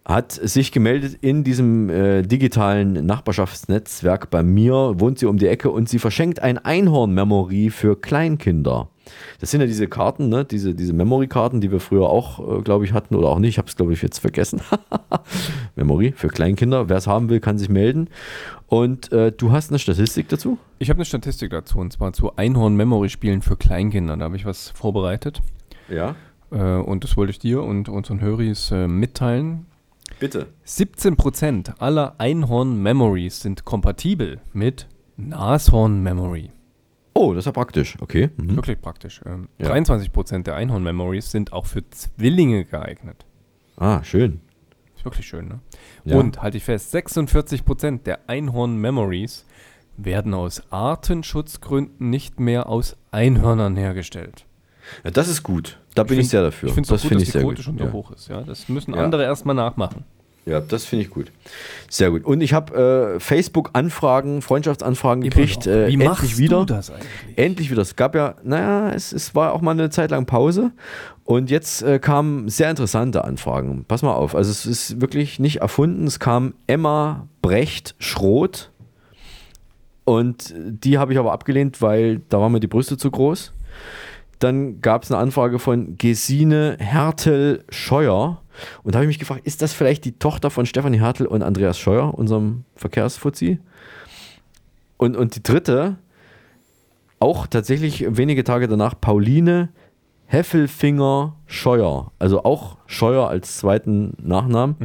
[0.03, 5.69] hat sich gemeldet in diesem äh, digitalen Nachbarschaftsnetzwerk bei mir, wohnt sie um die Ecke
[5.69, 8.89] und sie verschenkt ein Einhorn-Memory für Kleinkinder.
[9.39, 10.45] Das sind ja diese Karten, ne?
[10.45, 13.51] diese, diese Memory-Karten, die wir früher auch, äh, glaube ich, hatten oder auch nicht.
[13.51, 14.61] Ich habe es, glaube ich, jetzt vergessen.
[15.75, 16.89] Memory für Kleinkinder.
[16.89, 18.09] Wer es haben will, kann sich melden.
[18.67, 20.57] Und äh, du hast eine Statistik dazu?
[20.79, 24.17] Ich habe eine Statistik dazu und zwar zu Einhorn-Memory-Spielen für Kleinkinder.
[24.17, 25.41] Da habe ich was vorbereitet.
[25.89, 26.15] Ja.
[26.51, 29.65] Äh, und das wollte ich dir und unseren Höris äh, mitteilen.
[30.19, 30.47] Bitte.
[30.65, 34.87] 17% aller Einhorn-Memories sind kompatibel mit
[35.17, 36.51] Nashorn-Memory.
[37.13, 37.97] Oh, das ist ja praktisch.
[38.01, 38.29] Okay.
[38.37, 38.55] Mhm.
[38.55, 39.21] Wirklich praktisch.
[39.25, 39.71] Ähm, Ja.
[39.71, 43.25] 23% der Einhorn-Memories sind auch für Zwillinge geeignet.
[43.77, 44.41] Ah, schön.
[44.95, 45.59] Ist wirklich schön, ne?
[46.05, 46.17] Ja.
[46.17, 49.45] Und halte ich fest, 46% der Einhorn-Memories
[49.97, 54.45] werden aus Artenschutzgründen nicht mehr aus Einhörnern hergestellt.
[55.03, 55.79] Ja, das ist gut.
[55.95, 56.69] Da bin ich, find- sehr dafür.
[56.69, 57.63] Ich finde es das gut, dass ich die Quote gut.
[57.63, 57.91] schon so ja.
[57.91, 58.27] hoch ist.
[58.27, 58.41] Ja?
[58.41, 60.03] Das müssen andere erstmal nachmachen.
[60.45, 61.31] Ja, das finde ich gut.
[61.89, 62.25] Sehr gut.
[62.25, 65.67] Und ich habe äh, Facebook-Anfragen, Freundschaftsanfragen gekriegt.
[65.67, 66.65] Äh, Wie endlich wieder.
[66.65, 67.37] das eigentlich?
[67.37, 67.81] Endlich wieder.
[67.81, 70.71] Es gab ja, naja, es, es war auch mal eine Zeit lang Pause.
[71.23, 73.85] Und jetzt äh, kamen sehr interessante Anfragen.
[73.87, 74.35] Pass mal auf.
[74.35, 76.05] Also es ist wirklich nicht erfunden.
[76.05, 78.69] Es kam Emma Brecht Schroth.
[80.03, 83.53] Und die habe ich aber abgelehnt, weil da waren mir die Brüste zu groß.
[84.39, 88.42] Dann gab es eine Anfrage von Gesine Hertel Scheuer.
[88.83, 91.43] Und da habe ich mich gefragt, ist das vielleicht die Tochter von Stefanie Hertel und
[91.43, 93.59] Andreas Scheuer, unserem Verkehrsfuzzi?
[94.97, 95.97] Und, und die dritte,
[97.19, 99.69] auch tatsächlich wenige Tage danach, Pauline
[100.25, 102.11] Heffelfinger Scheuer.
[102.17, 104.75] Also auch Scheuer als zweiten Nachnamen.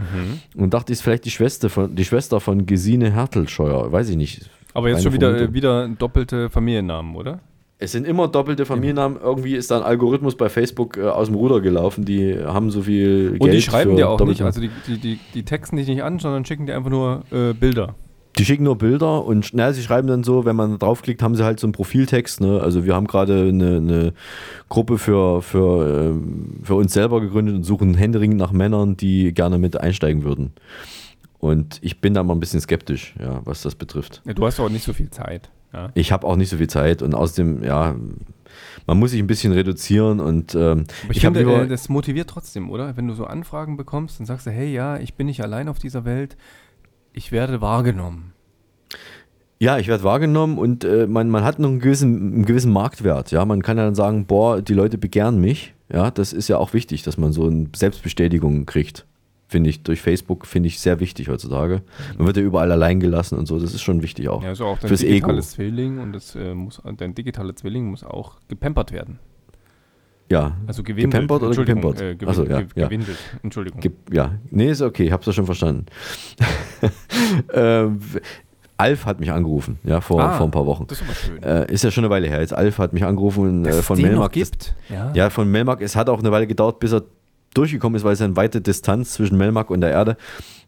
[0.55, 3.91] Und dachte, ist vielleicht die Schwester von, die Schwester von Gesine Hertel Scheuer.
[3.91, 4.51] Weiß ich nicht.
[4.75, 5.55] Aber jetzt schon wieder, Vermutung.
[5.55, 7.41] wieder doppelte Familiennamen, oder?
[7.81, 9.19] Es sind immer doppelte Familiennamen.
[9.23, 12.05] Irgendwie ist da ein Algorithmus bei Facebook äh, aus dem Ruder gelaufen.
[12.05, 15.21] Die haben so viel Geld Und die schreiben dir auch nicht, also die, die, die,
[15.33, 17.95] die texten dich nicht an, sondern schicken dir einfach nur äh, Bilder.
[18.37, 21.45] Die schicken nur Bilder und na, sie schreiben dann so, wenn man draufklickt, haben sie
[21.45, 22.41] halt so einen Profiltext.
[22.41, 22.61] Ne?
[22.61, 24.13] Also wir haben gerade eine, eine
[24.69, 29.59] Gruppe für, für, ähm, für uns selber gegründet und suchen händeringend nach Männern, die gerne
[29.59, 30.53] mit einsteigen würden.
[31.39, 34.23] Und ich bin da mal ein bisschen skeptisch, ja, was das betrifft.
[34.25, 35.51] Ja, du hast auch nicht so viel Zeit.
[35.73, 35.91] Ja.
[35.95, 37.95] Ich habe auch nicht so viel Zeit und außerdem, ja,
[38.87, 41.69] man muss sich ein bisschen reduzieren und ähm, Aber ich, ich habe finde, lieber, äh,
[41.69, 42.97] das motiviert trotzdem, oder?
[42.97, 45.79] Wenn du so Anfragen bekommst, dann sagst du, hey, ja, ich bin nicht allein auf
[45.79, 46.37] dieser Welt,
[47.13, 48.33] ich werde wahrgenommen.
[49.61, 53.33] Ja, ich werde wahrgenommen und äh, man, man hat noch einen gewissen, einen gewissen Marktwert.
[53.33, 55.75] Ja, man kann ja dann sagen, boah, die Leute begehren mich.
[55.93, 59.05] Ja, das ist ja auch wichtig, dass man so eine Selbstbestätigung kriegt.
[59.51, 61.81] Finde ich, durch Facebook finde ich sehr wichtig heutzutage.
[62.19, 64.43] Man wird ja überall allein gelassen und so, das ist schon wichtig auch.
[64.43, 65.13] Ja, also auch dein Fürs Ego.
[65.15, 69.19] digitales Zwilling und das, äh, muss, dein digitaler Zwilling muss auch gepampert werden.
[70.31, 70.59] Ja.
[70.67, 71.13] Also gewindelt.
[71.13, 72.01] Gepampert oder gepimpert?
[72.03, 72.85] Äh, gewin Achso, ja, ge ja.
[72.89, 73.17] Gewindelt.
[73.43, 73.81] Entschuldigung.
[73.81, 75.87] Ge ja, nee, ist okay, ich hab's ja schon verstanden.
[77.55, 78.01] ähm,
[78.77, 80.87] Alf hat mich angerufen, ja, vor, Ah, vor ein paar Wochen.
[80.87, 81.43] das ist schön.
[81.43, 82.41] Äh, ist ja schon eine Weile her.
[82.41, 84.33] Jetzt Alf hat mich angerufen äh, von Melmark.
[84.33, 84.75] gibt?
[84.89, 85.11] Ja.
[85.15, 85.31] Ja.
[85.31, 85.81] von Melmark.
[85.81, 87.03] Es hat auch eine Weile gedauert, bis er
[87.55, 90.17] durchgekommen ist, weil es eine weite Distanz zwischen Melmark und der Erde.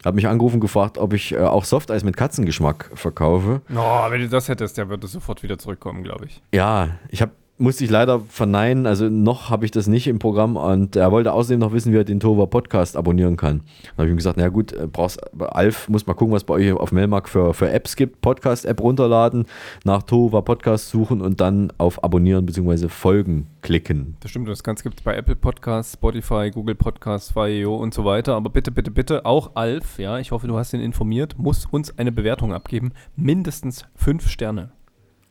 [0.05, 3.61] Hat mich angerufen gefragt, ob ich äh, auch Softeis mit Katzengeschmack verkaufe.
[3.75, 6.43] Oh, wenn du das hättest, der würde sofort wieder zurückkommen, glaube ich.
[6.53, 10.57] Ja, ich habe musste ich leider verneinen, also noch habe ich das nicht im Programm
[10.57, 13.59] und er wollte außerdem noch wissen, wie er den Tova Podcast abonnieren kann.
[13.83, 16.55] Dann habe ich ihm gesagt, na gut, äh, brauchst Alf, muss mal gucken, was bei
[16.55, 19.45] euch auf Melmark für, für Apps gibt, Podcast-App runterladen,
[19.85, 22.89] nach Tova Podcast suchen und dann auf Abonnieren bzw.
[22.89, 24.17] Folgen klicken.
[24.21, 28.05] Das stimmt, das Ganze gibt es bei Apple Podcasts, Spotify, Google Podcasts, Fire und so
[28.05, 31.67] weiter, aber bitte, bitte, bitte, auch Alf, ja, ich hoffe, du hast ihn informiert, muss
[31.67, 34.73] uns eine Bewertung abgeben, mindestens fünf Sterne.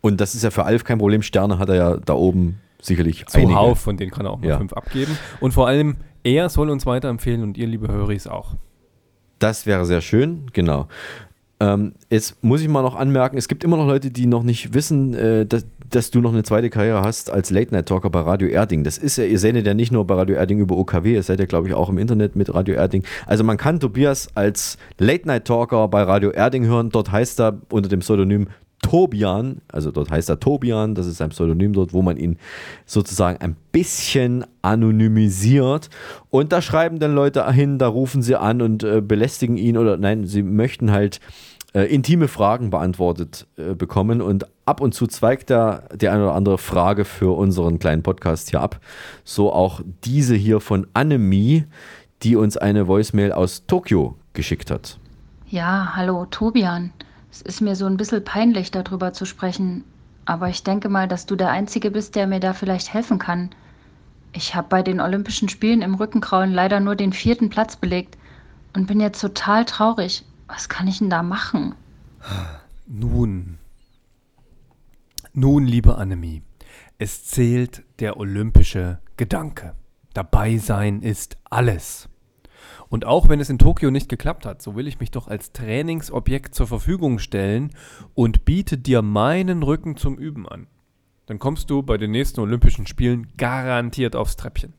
[0.01, 1.21] Und das ist ja für Alf kein Problem.
[1.21, 4.57] Sterne hat er ja da oben sicherlich Zuhauf, von denen kann er auch mal ja.
[4.57, 5.17] fünf abgeben.
[5.39, 8.55] Und vor allem, er soll uns weiterempfehlen und ihr, liebe Höris, auch.
[9.39, 10.87] Das wäre sehr schön, genau.
[11.61, 14.73] Ähm, jetzt muss ich mal noch anmerken, es gibt immer noch Leute, die noch nicht
[14.73, 18.85] wissen, äh, dass, dass, du noch eine zweite Karriere hast als Late-Night-Talker bei Radio Erding.
[18.85, 21.39] Das ist ja, ihr sendet ja nicht nur bei Radio Erding über OKW, ihr seid
[21.39, 23.03] ja, glaube ich, auch im Internet mit Radio Erding.
[23.25, 26.91] Also man kann Tobias als Late-Night-Talker bei Radio Erding hören.
[26.91, 28.47] Dort heißt er unter dem Pseudonym
[28.81, 32.37] Tobian, also dort heißt er Tobian, das ist sein Pseudonym dort, wo man ihn
[32.85, 35.89] sozusagen ein bisschen anonymisiert.
[36.29, 39.97] Und da schreiben dann Leute hin, da rufen sie an und äh, belästigen ihn oder
[39.97, 41.19] nein, sie möchten halt
[41.73, 44.21] äh, intime Fragen beantwortet äh, bekommen.
[44.21, 48.49] Und ab und zu zweigt da die eine oder andere Frage für unseren kleinen Podcast
[48.49, 48.79] hier ab.
[49.23, 51.65] So auch diese hier von Annemie,
[52.23, 54.97] die uns eine Voicemail aus Tokio geschickt hat.
[55.47, 56.91] Ja, hallo, Tobian.
[57.31, 59.83] Es ist mir so ein bisschen peinlich, darüber zu sprechen,
[60.25, 63.49] aber ich denke mal, dass du der Einzige bist, der mir da vielleicht helfen kann.
[64.33, 68.17] Ich habe bei den Olympischen Spielen im Rückenkrauen leider nur den vierten Platz belegt
[68.75, 70.23] und bin jetzt total traurig.
[70.47, 71.75] Was kann ich denn da machen?
[72.87, 73.59] Nun,
[75.33, 76.41] nun, liebe Annemie,
[76.97, 79.75] es zählt der olympische Gedanke.
[80.13, 82.08] Dabei sein ist alles.
[82.89, 85.51] Und auch wenn es in Tokio nicht geklappt hat, so will ich mich doch als
[85.51, 87.71] Trainingsobjekt zur Verfügung stellen
[88.15, 90.67] und biete dir meinen Rücken zum Üben an.
[91.27, 94.73] Dann kommst du bei den nächsten Olympischen Spielen garantiert aufs Treppchen.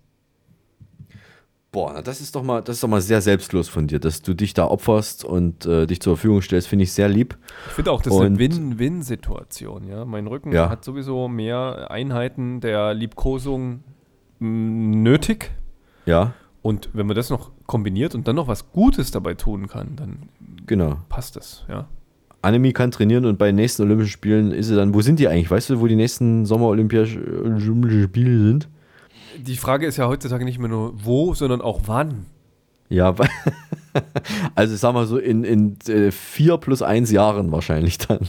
[1.73, 4.35] Boah, das ist doch mal, das ist doch mal sehr selbstlos von dir, dass du
[4.35, 7.39] dich da opferst und äh, dich zur Verfügung stellst, finde ich sehr lieb.
[7.69, 10.05] Ich finde auch, das ist eine Win-Win-Situation, ja.
[10.05, 10.69] Mein Rücken ja.
[10.69, 13.85] hat sowieso mehr Einheiten der Liebkosung
[14.41, 15.53] nötig.
[16.07, 16.35] Ja.
[16.63, 20.29] Und wenn man das noch kombiniert und dann noch was Gutes dabei tun kann, dann
[20.67, 20.99] genau.
[21.09, 21.89] passt es, ja.
[22.43, 25.29] Annemie kann trainieren und bei den nächsten Olympischen Spielen ist sie dann, wo sind die
[25.29, 25.51] eigentlich?
[25.51, 28.69] Weißt du, wo die nächsten Sommer-Olympischen Spiele sind?
[29.39, 32.27] Die Frage ist ja heutzutage nicht mehr nur wo, sondern auch wann.
[32.89, 33.15] Ja,
[34.55, 38.20] also ich sag mal so in, in äh, vier plus eins Jahren wahrscheinlich dann.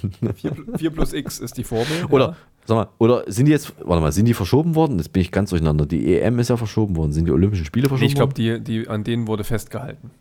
[0.78, 2.06] 4 plus x ist die Formel.
[2.10, 2.36] Oder ja.
[2.66, 4.98] Sag mal, oder sind die jetzt, warte mal, sind die verschoben worden?
[4.98, 5.86] Jetzt bin ich ganz durcheinander.
[5.86, 7.12] Die EM ist ja verschoben worden.
[7.12, 8.42] Sind die Olympischen Spiele verschoben ich glaub, worden?
[8.42, 10.12] Ich glaube, die, die, an denen wurde festgehalten.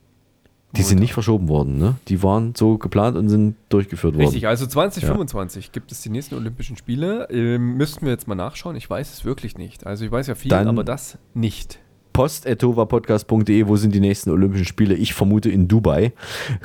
[0.76, 1.97] Die sind nicht verschoben worden, ne?
[2.07, 4.26] Die waren so geplant und sind durchgeführt worden.
[4.26, 5.70] Richtig, also 2025 ja.
[5.72, 7.28] gibt es die nächsten Olympischen Spiele.
[7.30, 8.76] Ähm, müssten wir jetzt mal nachschauen.
[8.76, 9.84] Ich weiß es wirklich nicht.
[9.84, 11.80] Also ich weiß ja viel, Dann aber das nicht
[12.21, 14.95] post.tovapodcast.de, wo sind die nächsten Olympischen Spiele?
[14.95, 16.12] Ich vermute in Dubai.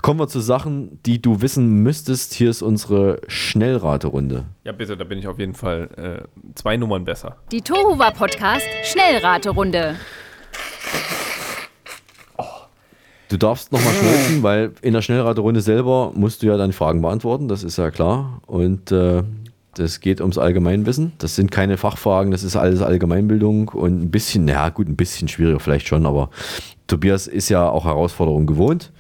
[0.01, 2.33] Kommen wir zu Sachen, die du wissen müsstest.
[2.33, 4.43] Hier ist unsere Schnellraterunde.
[4.65, 7.37] Ja, bitte, da bin ich auf jeden Fall äh, zwei Nummern besser.
[7.53, 9.95] Die Tohuwa Podcast Schnellraterunde.
[13.29, 17.47] Du darfst nochmal schnellzen, weil in der Schnellraterunde selber musst du ja deine Fragen beantworten,
[17.47, 18.41] das ist ja klar.
[18.45, 19.23] Und äh,
[19.75, 21.13] das geht ums Allgemeinwissen.
[21.17, 25.27] Das sind keine Fachfragen, das ist alles Allgemeinbildung und ein bisschen, ja gut, ein bisschen
[25.27, 26.29] schwieriger vielleicht schon, aber
[26.87, 28.91] Tobias ist ja auch Herausforderungen gewohnt.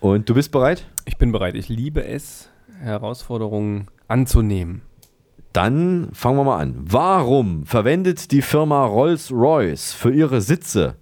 [0.00, 0.86] Und du bist bereit?
[1.04, 1.54] Ich bin bereit.
[1.54, 2.50] Ich liebe es,
[2.80, 4.82] Herausforderungen anzunehmen.
[5.52, 6.76] Dann fangen wir mal an.
[6.78, 10.96] Warum verwendet die Firma Rolls-Royce für ihre Sitze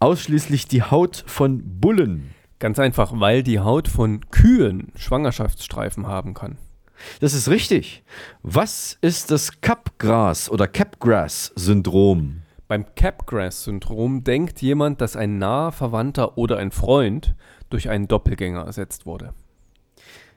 [0.00, 2.34] ausschließlich die Haut von Bullen?
[2.58, 6.58] Ganz einfach, weil die Haut von Kühen Schwangerschaftsstreifen haben kann.
[7.20, 8.02] Das ist richtig.
[8.42, 12.42] Was ist das Capgras oder Capgrass-Syndrom?
[12.68, 17.34] Beim Capgrass-Syndrom denkt jemand, dass ein naher Verwandter oder ein Freund
[17.70, 19.34] durch einen Doppelgänger ersetzt wurde.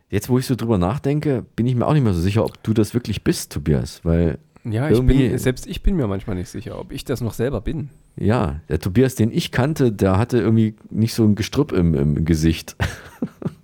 [0.10, 2.62] Jetzt, wo ich so drüber nachdenke, bin ich mir auch nicht mehr so sicher, ob
[2.64, 6.50] du das wirklich bist, Tobias, weil ja, ich bin, selbst ich bin mir manchmal nicht
[6.50, 7.90] sicher, ob ich das noch selber bin.
[8.18, 12.26] Ja, der Tobias, den ich kannte, der hatte irgendwie nicht so ein Gestrüpp im, im
[12.26, 12.76] Gesicht.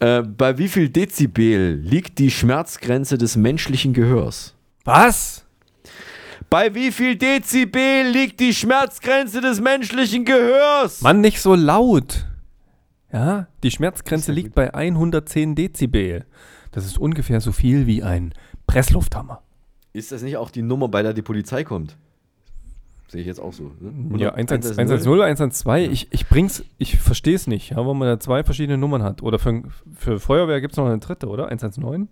[0.00, 4.54] Äh, bei wie viel Dezibel liegt die Schmerzgrenze des menschlichen Gehörs?
[4.84, 5.44] Was?
[6.50, 11.02] Bei wie viel Dezibel liegt die Schmerzgrenze des menschlichen Gehörs?
[11.02, 12.26] Mann, nicht so laut.
[13.12, 16.26] Ja, die Schmerzgrenze liegt bei 110 Dezibel.
[16.72, 18.34] Das ist ungefähr so viel wie ein
[18.66, 19.42] Presslufthammer.
[19.92, 21.96] Ist das nicht auch die Nummer, bei der die Polizei kommt?
[23.08, 23.72] Sehe ich jetzt auch so.
[23.80, 24.18] Ne?
[24.18, 28.20] Ja, 110, 110, 112, ich, ich bring's, ich verstehe es nicht, ja, weil man da
[28.20, 29.22] zwei verschiedene Nummern hat.
[29.22, 29.62] Oder für,
[29.96, 31.46] für Feuerwehr gibt es noch eine dritte, oder?
[31.46, 32.08] 119?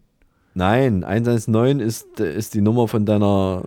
[0.55, 3.65] Nein, 119 ist, ist die Nummer von deiner,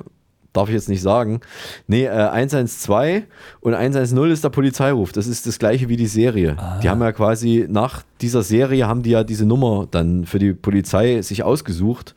[0.53, 1.41] darf ich jetzt nicht sagen.
[1.85, 3.25] Nee, äh, 112
[3.59, 5.11] und 110 ist der Polizeiruf.
[5.11, 6.55] Das ist das gleiche wie die Serie.
[6.57, 6.79] Ah.
[6.81, 10.53] Die haben ja quasi nach dieser Serie haben die ja diese Nummer dann für die
[10.53, 12.15] Polizei sich ausgesucht.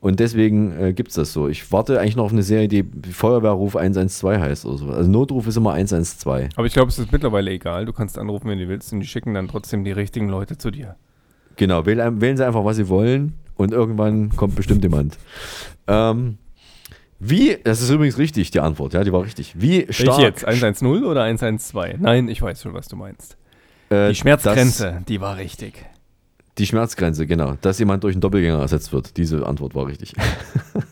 [0.00, 1.48] Und deswegen äh, gibt es das so.
[1.48, 4.86] Ich warte eigentlich noch auf eine Serie, die Feuerwehrruf 112 heißt oder so.
[4.90, 6.50] Also Notruf ist immer 112.
[6.56, 7.86] Aber ich glaube, es ist mittlerweile egal.
[7.86, 10.70] Du kannst anrufen, wenn du willst, und die schicken dann trotzdem die richtigen Leute zu
[10.70, 10.96] dir.
[11.56, 15.18] Genau, wählen, wählen sie einfach, was sie wollen und irgendwann kommt bestimmt jemand.
[15.86, 16.38] Ähm,
[17.18, 19.54] wie, das ist übrigens richtig, die Antwort, ja, die war richtig.
[19.56, 20.18] Wie stark.
[20.18, 20.44] Welche jetzt?
[20.44, 21.98] 110 oder 112?
[21.98, 23.38] Nein, ich weiß schon, was du meinst.
[23.88, 25.86] Äh, die Schmerzgrenze, die war richtig.
[26.58, 27.54] Die Schmerzgrenze, genau.
[27.60, 29.16] Dass jemand durch einen Doppelgänger ersetzt wird.
[29.16, 30.14] Diese Antwort war richtig.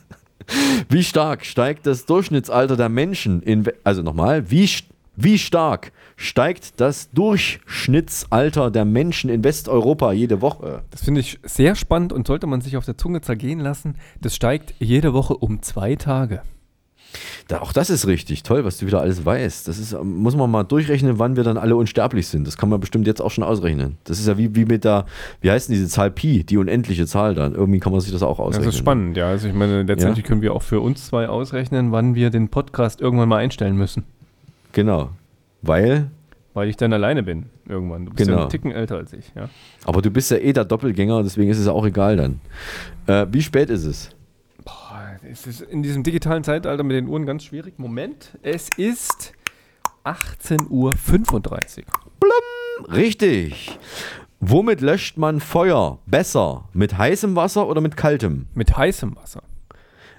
[0.89, 3.65] wie stark steigt das Durchschnittsalter der Menschen in.
[3.83, 4.69] Also nochmal, wie,
[5.17, 10.83] wie stark steigt das Durchschnittsalter der Menschen in Westeuropa jede Woche?
[10.91, 13.97] Das finde ich sehr spannend und sollte man sich auf der Zunge zergehen lassen.
[14.21, 16.43] Das steigt jede Woche um zwei Tage.
[17.49, 18.43] Da, auch das ist richtig.
[18.43, 19.69] Toll, was du wieder alles weißt.
[19.69, 22.47] Das ist, ähm, muss man mal durchrechnen, wann wir dann alle unsterblich sind.
[22.47, 23.97] Das kann man bestimmt jetzt auch schon ausrechnen.
[24.05, 25.07] Das ist ja wie, wie mit der,
[25.41, 27.55] wie heißt denn diese Zahl Pi, die unendliche Zahl dann.
[27.55, 28.65] Irgendwie kann man sich das auch ausrechnen.
[28.67, 29.29] Das ist spannend, ja.
[29.29, 30.29] Also ich meine, letztendlich Ja.
[30.29, 34.05] können wir auch für uns zwei ausrechnen, wann wir den Podcast irgendwann mal einstellen müssen.
[34.73, 35.11] Genau.
[35.63, 36.11] Weil,
[36.53, 38.07] Weil ich dann alleine bin irgendwann.
[38.07, 38.43] Du bist ja Genau.
[38.43, 39.49] einen Ticken älter als ich, ja.
[39.85, 42.41] aber du bist ja eh der Doppelgänger, deswegen ist es auch egal dann.
[43.07, 44.11] Äh, wie spät ist es?
[45.35, 47.77] Es ist in diesem digitalen Zeitalter mit den Uhren ganz schwierig.
[47.77, 49.33] Moment, es ist
[50.05, 50.95] 18.35 Uhr.
[52.95, 53.77] Richtig.
[54.39, 56.69] Womit löscht man Feuer besser?
[56.73, 58.47] Mit heißem Wasser oder mit kaltem?
[58.55, 59.43] Mit heißem Wasser.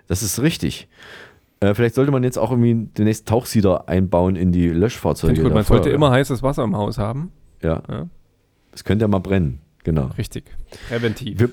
[0.08, 0.90] Das ist richtig.
[1.62, 5.44] Äh, vielleicht sollte man jetzt auch irgendwie den nächsten Tauchsieder einbauen in die Löschfahrzeuge.
[5.44, 5.96] Gut, man sollte Feuerwehr.
[5.96, 7.32] immer heißes Wasser im Haus haben.
[7.62, 7.82] Ja.
[7.90, 8.10] Ja.
[8.74, 9.62] Das könnte ja mal brennen.
[9.86, 10.08] Genau.
[10.18, 10.44] Richtig.
[10.90, 11.40] Präventiv.
[11.40, 11.50] Wir,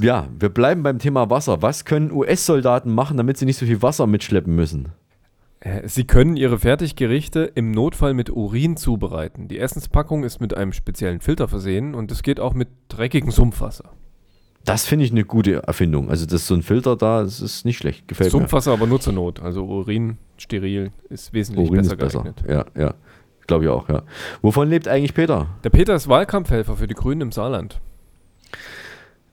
[0.00, 1.62] ja, wir bleiben beim Thema Wasser.
[1.62, 4.90] Was können US-Soldaten machen, damit sie nicht so viel Wasser mitschleppen müssen?
[5.60, 9.48] Äh, Sie können Ihre Fertiggerichte im Notfall mit Urin zubereiten.
[9.48, 13.90] Die Essenspackung ist mit einem speziellen Filter versehen und es geht auch mit dreckigem Sumpfwasser.
[14.64, 16.10] Das finde ich eine gute Erfindung.
[16.10, 18.08] Also, das ist so ein Filter da, das ist nicht schlecht.
[18.08, 19.40] Gefällt Sumpfwasser aber nur zur Not.
[19.40, 21.38] Also Urin steril ist mir.
[21.38, 22.22] wesentlich Urin besser ist besser.
[22.24, 22.44] geeignet.
[22.74, 22.94] Ja, ja.
[23.46, 24.02] Glaube ich auch, ja.
[24.42, 25.46] Wovon lebt eigentlich Peter?
[25.62, 27.80] Der Peter ist Wahlkampfhelfer für die Grünen im Saarland.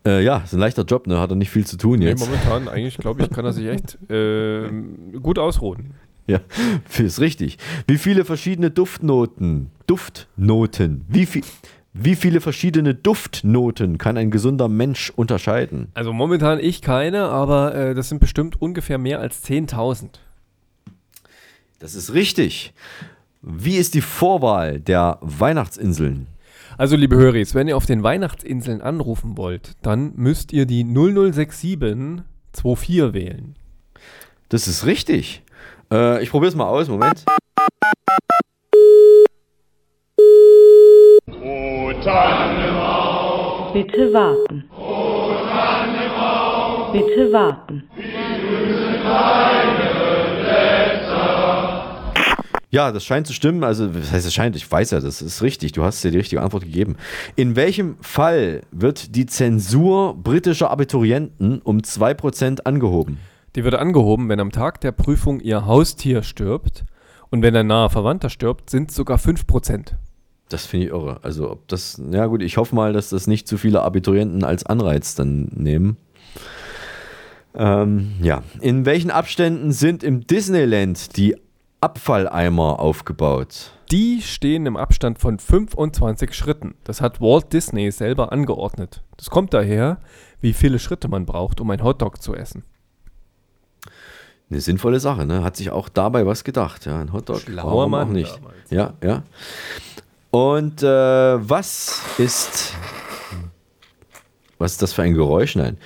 [0.05, 1.19] Äh, ja, ist ein leichter Job, ne?
[1.19, 2.19] Hat er nicht viel zu tun Nee, jetzt.
[2.19, 5.91] momentan eigentlich, glaube ich, kann er sich echt ähm, gut ausruhen.
[6.27, 6.39] Ja,
[6.97, 7.57] ist richtig.
[7.87, 11.43] Wie viele verschiedene Duftnoten, Duftnoten, wie, viel,
[11.93, 15.87] wie viele verschiedene Duftnoten kann ein gesunder Mensch unterscheiden?
[15.93, 20.09] Also momentan ich keine, aber äh, das sind bestimmt ungefähr mehr als 10.000.
[21.79, 22.73] Das ist richtig.
[23.41, 26.27] Wie ist die Vorwahl der Weihnachtsinseln?
[26.77, 32.23] Also, liebe Höris, wenn ihr auf den Weihnachtsinseln anrufen wollt, dann müsst ihr die 0067
[32.53, 33.55] 24 wählen.
[34.49, 35.43] Das ist richtig.
[35.91, 36.87] Äh, ich probiere es mal aus.
[36.89, 37.23] Moment.
[41.27, 44.63] O Tannenbaum, Bitte warten.
[44.77, 47.83] o Tannenbaum, Bitte warten.
[52.73, 53.63] Ja, das scheint zu stimmen.
[53.63, 54.55] Also, was heißt, es scheint?
[54.55, 55.73] Ich weiß ja, das ist richtig.
[55.73, 56.95] Du hast dir die richtige Antwort gegeben.
[57.35, 63.19] In welchem Fall wird die Zensur britischer Abiturienten um 2% angehoben?
[63.55, 66.83] Die wird angehoben, wenn am Tag der Prüfung ihr Haustier stirbt
[67.29, 69.91] und wenn ein naher Verwandter stirbt, sind es sogar 5%.
[70.49, 71.19] Das finde ich irre.
[71.21, 74.65] Also, ob das, ja gut, ich hoffe mal, dass das nicht zu viele Abiturienten als
[74.65, 75.97] Anreiz dann nehmen.
[77.53, 78.41] Ähm, ja.
[78.61, 81.35] In welchen Abständen sind im Disneyland die
[81.83, 83.71] Abfalleimer aufgebaut?
[83.91, 86.75] Die stehen im Abstand von 25 Schritten.
[86.85, 89.03] Das hat Walt Disney selber angeordnet.
[89.17, 89.97] Das kommt daher,
[90.39, 92.63] wie viele Schritte man braucht, um ein Hotdog zu essen.
[94.49, 95.43] Eine sinnvolle Sache, ne?
[95.43, 96.85] Hat sich auch dabei was gedacht.
[96.85, 97.41] Ja, ein Hotdog.
[97.41, 98.33] Schlauer Mann auch nicht.
[98.33, 98.69] damals.
[98.69, 99.23] Ja, ja.
[100.31, 102.75] Und äh, was ist.
[104.57, 105.57] Was ist das für ein Geräusch?
[105.57, 105.77] Nein.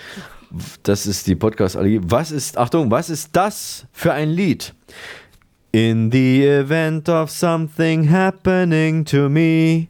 [0.83, 2.01] Das ist die Podcast-Allergie.
[2.03, 4.75] Was ist, Achtung, was ist das für ein Lied?
[5.73, 9.89] In the event of something happening to me,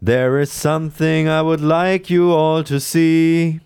[0.00, 3.60] there is something I would like you all to see.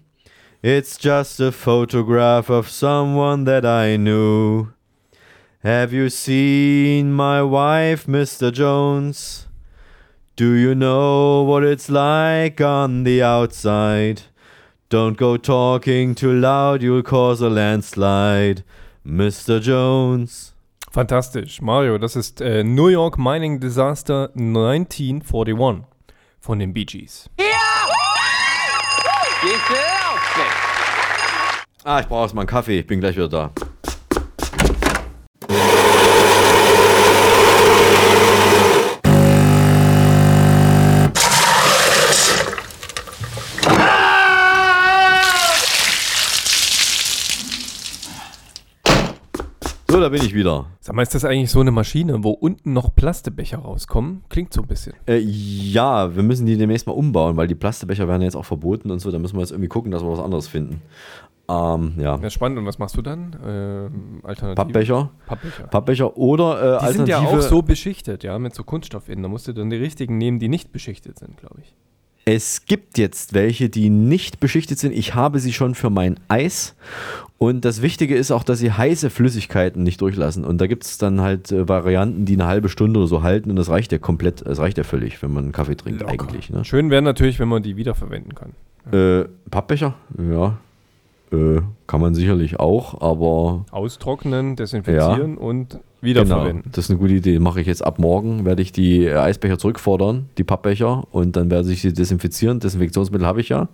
[0.60, 4.72] It's just a photograph of someone that I knew.
[5.62, 8.52] Have you seen my wife, Mr.
[8.52, 9.46] Jones?
[10.34, 14.22] Do you know what it's like on the outside?
[14.88, 18.64] Don't go talking too loud, you'll cause a landslide,
[19.06, 19.60] Mr.
[19.60, 20.54] Jones.
[20.98, 21.62] Fantastisch.
[21.62, 25.84] Mario, das ist äh, New York Mining Disaster 1941
[26.40, 27.30] von den Bee Gees.
[31.84, 32.80] Ah, ich brauche erstmal einen Kaffee.
[32.80, 33.52] Ich bin gleich wieder da.
[50.08, 50.66] Da bin ich wieder.
[50.80, 54.24] Sag mal, ist das eigentlich so eine Maschine, wo unten noch Plastebecher rauskommen?
[54.28, 54.94] Klingt so ein bisschen.
[55.06, 58.90] Äh, ja, wir müssen die demnächst mal umbauen, weil die Plastebecher werden jetzt auch verboten
[58.90, 59.10] und so.
[59.10, 60.82] Da müssen wir jetzt irgendwie gucken, dass wir was anderes finden.
[61.50, 62.18] Ähm, ja.
[62.18, 62.58] Ja, spannend.
[62.58, 63.36] Und was machst du dann?
[63.44, 64.54] Ähm, Alternative?
[64.54, 65.10] Pappbecher.
[65.26, 65.66] Pappbecher.
[65.66, 69.22] Pappbecher oder äh, Die sind ja auch so beschichtet, ja, mit so Kunststoff innen.
[69.22, 71.74] Da musst du dann die richtigen nehmen, die nicht beschichtet sind, glaube ich.
[72.30, 74.92] Es gibt jetzt welche, die nicht beschichtet sind.
[74.92, 76.76] Ich habe sie schon für mein Eis.
[77.38, 80.44] Und das Wichtige ist auch, dass sie heiße Flüssigkeiten nicht durchlassen.
[80.44, 83.48] Und da gibt es dann halt äh, Varianten, die eine halbe Stunde oder so halten.
[83.48, 86.50] Und das reicht ja komplett, das reicht ja völlig, wenn man einen Kaffee trinkt eigentlich.
[86.50, 86.66] Ne?
[86.66, 88.52] Schön wäre natürlich, wenn man die wiederverwenden kann.
[88.92, 89.94] Äh, Pappbecher?
[90.18, 90.58] Ja.
[91.30, 96.62] Äh, kann man sicherlich auch, aber Austrocknen, desinfizieren und wiederverwenden.
[96.62, 97.38] Genau, das ist eine gute Idee.
[97.38, 101.50] Mache ich jetzt ab morgen, werde ich die äh, Eisbecher zurückfordern, die Pappbecher, und dann
[101.50, 102.60] werde ich sie desinfizieren.
[102.60, 103.68] Desinfektionsmittel habe ich ja.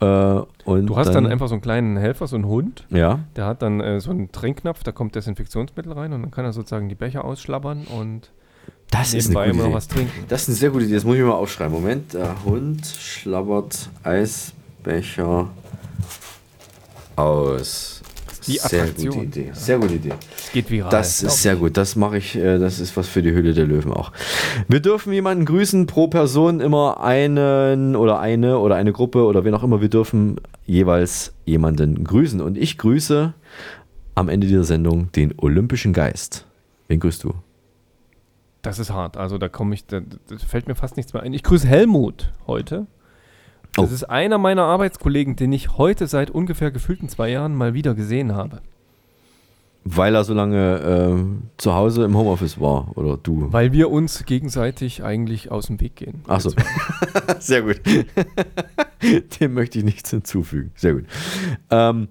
[0.00, 0.04] Äh,
[0.64, 2.84] und Du hast dann, einfach so einen kleinen Helfer, so einen Hund.
[2.90, 3.20] Ja.
[3.36, 6.52] Der hat dann äh, so einen Trinkknopf, da kommt Desinfektionsmittel rein und dann kann er
[6.52, 8.30] sozusagen die Becher ausschlabbern und
[8.90, 9.74] Das ist eine gute Idee.
[9.74, 10.24] was trinken.
[10.28, 10.94] Das ist eine sehr gute Idee.
[10.94, 11.72] Das muss ich mir mal aufschreiben.
[11.72, 12.12] Moment.
[12.12, 15.48] Der Hund schlabbert Eisbecher
[17.16, 18.02] aus.
[18.46, 19.14] Die sehr Attraktion.
[19.14, 19.50] gute Idee.
[19.54, 20.12] Sehr gute Idee.
[20.52, 20.90] Geht viral.
[20.90, 21.76] Das ist sehr gut.
[21.76, 22.36] Das mache ich.
[22.36, 24.12] äh, Das ist was für die Höhle der Löwen auch.
[24.68, 25.86] Wir dürfen jemanden grüßen.
[25.86, 29.80] Pro Person immer einen oder eine oder eine Gruppe oder wen auch immer.
[29.80, 32.40] Wir dürfen jeweils jemanden grüßen.
[32.40, 33.34] Und ich grüße
[34.14, 36.46] am Ende dieser Sendung den Olympischen Geist.
[36.86, 37.34] Wen grüßt du?
[38.62, 39.16] Das ist hart.
[39.16, 41.32] Also da komme ich, da, da fällt mir fast nichts mehr ein.
[41.32, 42.86] Ich grüße Helmut heute.
[43.76, 43.94] Das Oh.
[43.94, 48.34] ist einer meiner Arbeitskollegen, den ich heute seit ungefähr gefühlten zwei Jahren mal wieder gesehen
[48.34, 48.60] habe.
[49.88, 53.52] Weil er so lange äh, zu Hause im Homeoffice war oder du?
[53.52, 56.22] Weil wir uns gegenseitig eigentlich aus dem Weg gehen.
[56.26, 56.50] Ach so.
[57.38, 57.80] Sehr gut.
[59.40, 60.72] Dem möchte ich nichts hinzufügen.
[60.74, 61.04] Sehr gut.
[61.70, 62.08] Ähm,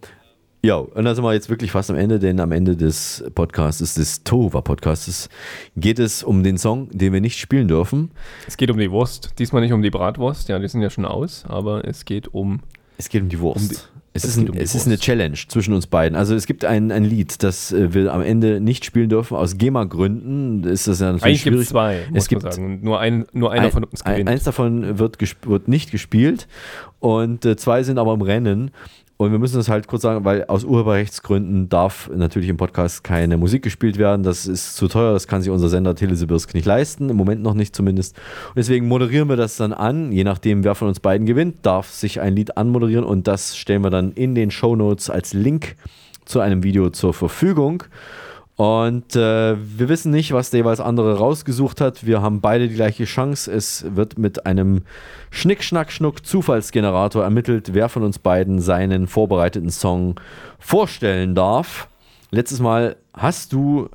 [0.65, 3.93] ja, und da sind wir jetzt wirklich fast am Ende, denn am Ende des Podcasts,
[3.95, 5.29] des Tova-Podcasts,
[5.77, 8.11] geht es um den Song, den wir nicht spielen dürfen.
[8.47, 9.31] Es geht um die Wurst.
[9.39, 12.61] Diesmal nicht um die Bratwurst, ja, die sind ja schon aus, aber es geht um.
[12.97, 13.61] Es geht um die Wurst.
[13.61, 13.75] Um die-
[14.17, 16.15] es es ist, ein, um es ist eine Challenge zwischen uns beiden.
[16.17, 19.35] Also es gibt ein, ein Lied, das äh, wir am Ende nicht spielen dürfen.
[19.35, 21.65] Aus GEMA-Gründen ist das ja natürlich Eigentlich gibt schwierig.
[21.65, 22.65] es zwei, muss es gibt man sagen.
[22.65, 24.29] Und nur, ein, nur einer ein, von uns gewinnt.
[24.29, 26.47] Eins davon wird, wird nicht gespielt
[27.01, 28.71] und äh, zwei sind aber im Rennen.
[29.17, 33.37] Und wir müssen das halt kurz sagen, weil aus Urheberrechtsgründen darf natürlich im Podcast keine
[33.37, 34.23] Musik gespielt werden.
[34.23, 37.53] Das ist zu teuer, das kann sich unser Sender Telesibirsk nicht leisten, im Moment noch
[37.53, 38.17] nicht zumindest.
[38.49, 41.89] Und deswegen moderieren wir das dann an, je nachdem, wer von uns beiden gewinnt, darf
[41.89, 45.77] sich ein Lied anmoderieren und das stellen wir dann in den Shownotes als Link
[46.25, 47.83] zu einem Video zur Verfügung.
[48.55, 52.05] Und äh, wir wissen nicht, was der jeweils andere rausgesucht hat.
[52.05, 53.51] Wir haben beide die gleiche Chance.
[53.51, 54.83] Es wird mit einem
[55.31, 60.19] Schnick-Schnack-Schnuck-Zufallsgenerator ermittelt, wer von uns beiden seinen vorbereiteten Song
[60.57, 61.89] vorstellen darf.
[62.31, 63.89] Letztes Mal hast du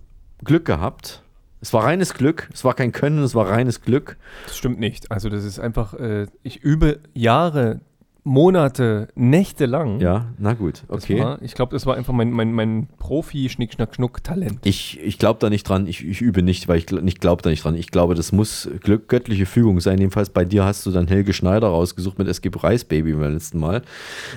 [0.44, 1.22] Glück gehabt.
[1.62, 2.48] Es war reines Glück.
[2.52, 4.18] Es war kein Können, es war reines Glück.
[4.44, 5.10] Das stimmt nicht.
[5.10, 7.80] Also das ist einfach, äh, ich übe Jahre,
[8.22, 10.00] Monate, Nächte lang.
[10.00, 11.20] Ja, na gut, okay.
[11.20, 14.58] War, ich glaube, das war einfach mein, mein, mein Profi-Schnick-Schnack-Schnuck-Talent.
[14.64, 17.42] Ich, ich glaube da nicht dran, ich, ich übe nicht, weil ich gl- nicht glaube
[17.42, 17.74] da nicht dran.
[17.74, 19.98] Ich glaube, das muss Glück, göttliche Fügung sein.
[19.98, 23.58] Jedenfalls bei dir hast du dann Helge Schneider rausgesucht mit Es gibt Reisbaby beim letzten
[23.58, 23.82] Mal.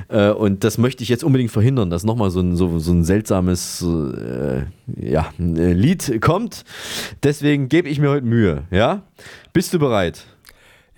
[0.07, 3.03] Äh, und das möchte ich jetzt unbedingt verhindern, dass nochmal so ein, so, so ein
[3.03, 4.63] seltsames äh,
[4.97, 6.63] ja, Lied kommt.
[7.23, 8.63] Deswegen gebe ich mir heute Mühe.
[8.71, 9.03] Ja?
[9.51, 10.25] Bist du bereit?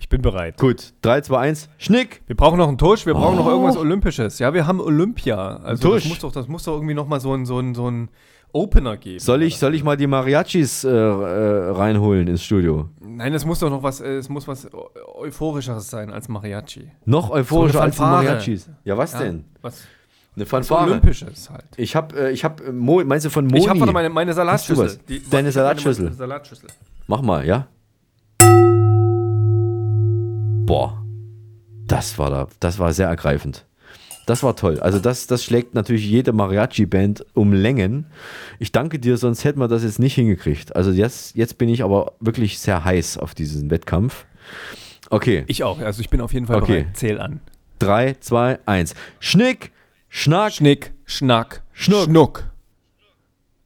[0.06, 0.56] Ich bin bereit.
[0.58, 2.22] Gut, 3, 2, 1, Schnick!
[2.28, 3.50] Wir brauchen noch einen Tusch, wir brauchen noch Oh.
[3.50, 4.38] irgendwas Olympisches.
[4.38, 5.56] Ja, wir haben Olympia.
[5.56, 6.02] Also Tusch.
[6.04, 8.08] das muss doch, das muss doch irgendwie noch mal so ein, so ein, so ein
[8.52, 9.18] Opener geben.
[9.18, 12.88] Soll ich, soll ich mal die Mariachis äh, äh, reinholen ins Studio?
[13.00, 16.88] Nein, es muss doch noch was, äh, es muss was Eu- Euphorischeres sein als Mariachi.
[17.04, 18.02] Noch euphorischer So als die.
[18.02, 18.70] Mariachis.
[18.84, 19.44] Ja, was Ja, denn?
[19.60, 19.82] was?
[20.36, 20.84] Eine Fanfare.
[20.88, 21.64] Olympisches halt.
[21.78, 23.58] Ich habe, äh, ich Mo, meinst du von Moni?
[23.58, 25.00] Ich warte, meine, meine Salatschüssel.
[25.08, 26.12] Die- Deine hab Salatschüssel.
[26.12, 26.68] Salatschüssel.
[27.08, 27.66] Mach mal, ja?
[30.66, 31.02] Boah,
[31.86, 33.64] das war da, das war sehr ergreifend.
[34.26, 34.80] Das war toll.
[34.80, 38.06] Also das, das schlägt natürlich jede Mariachi-Band um Längen.
[38.58, 40.74] Ich danke dir, sonst hätten wir das jetzt nicht hingekriegt.
[40.74, 44.26] Also jetzt, jetzt bin ich aber wirklich sehr heiß auf diesen Wettkampf.
[45.10, 45.44] Okay.
[45.46, 46.80] Ich auch, also ich bin auf jeden Fall Okay.
[46.82, 46.96] bereit.
[46.96, 47.38] Zähl an.
[47.78, 48.94] 3, 2, 1.
[49.20, 49.70] Schnick,
[50.08, 52.06] Schnack, Schnick, Schnack, Schnuck.
[52.06, 52.44] Schnuck.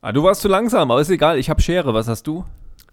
[0.03, 1.39] Ah, du warst zu langsam, aber ist egal.
[1.39, 1.95] Ich habe Schere.
[1.95, 2.45] Was hast du?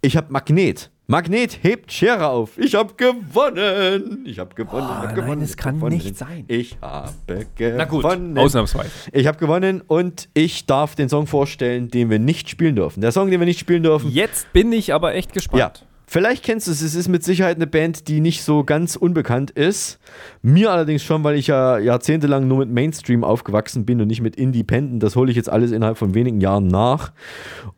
[0.08, 0.90] Ich habe Magnet.
[1.08, 2.58] Magnet hebt Schere auf.
[2.58, 4.24] Ich habe gewonnen.
[4.26, 4.88] Ich habe gewonnen.
[4.88, 5.42] ich hab nein, gewonnen.
[5.42, 5.98] es ich kann gewonnen.
[5.98, 6.46] nicht sein.
[6.48, 7.12] Ich habe
[7.58, 7.76] gewonnen.
[7.76, 8.06] Na gut,
[8.38, 8.90] ausnahmsweise.
[9.12, 13.02] Ich habe gewonnen und ich darf den Song vorstellen, den wir nicht spielen dürfen.
[13.02, 14.10] Der Song, den wir nicht spielen dürfen.
[14.10, 15.60] Jetzt bin ich aber echt gespannt.
[15.60, 15.87] Ja.
[16.10, 19.52] Vielleicht kennst du es, es ist mit Sicherheit eine Band, die nicht so ganz unbekannt
[19.52, 20.00] ist.
[20.42, 24.38] Mir allerdings schon, weil ich ja jahrzehntelang nur mit Mainstream aufgewachsen bin und nicht mit
[24.38, 25.04] Independent.
[25.04, 27.12] Das hole ich jetzt alles innerhalb von wenigen Jahren nach.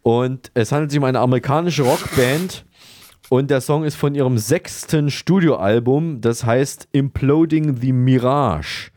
[0.04, 2.66] Und es handelt sich um eine amerikanische Rockband.
[3.30, 8.92] Und der Song ist von ihrem sechsten Studioalbum, das heißt Imploding the Mirage.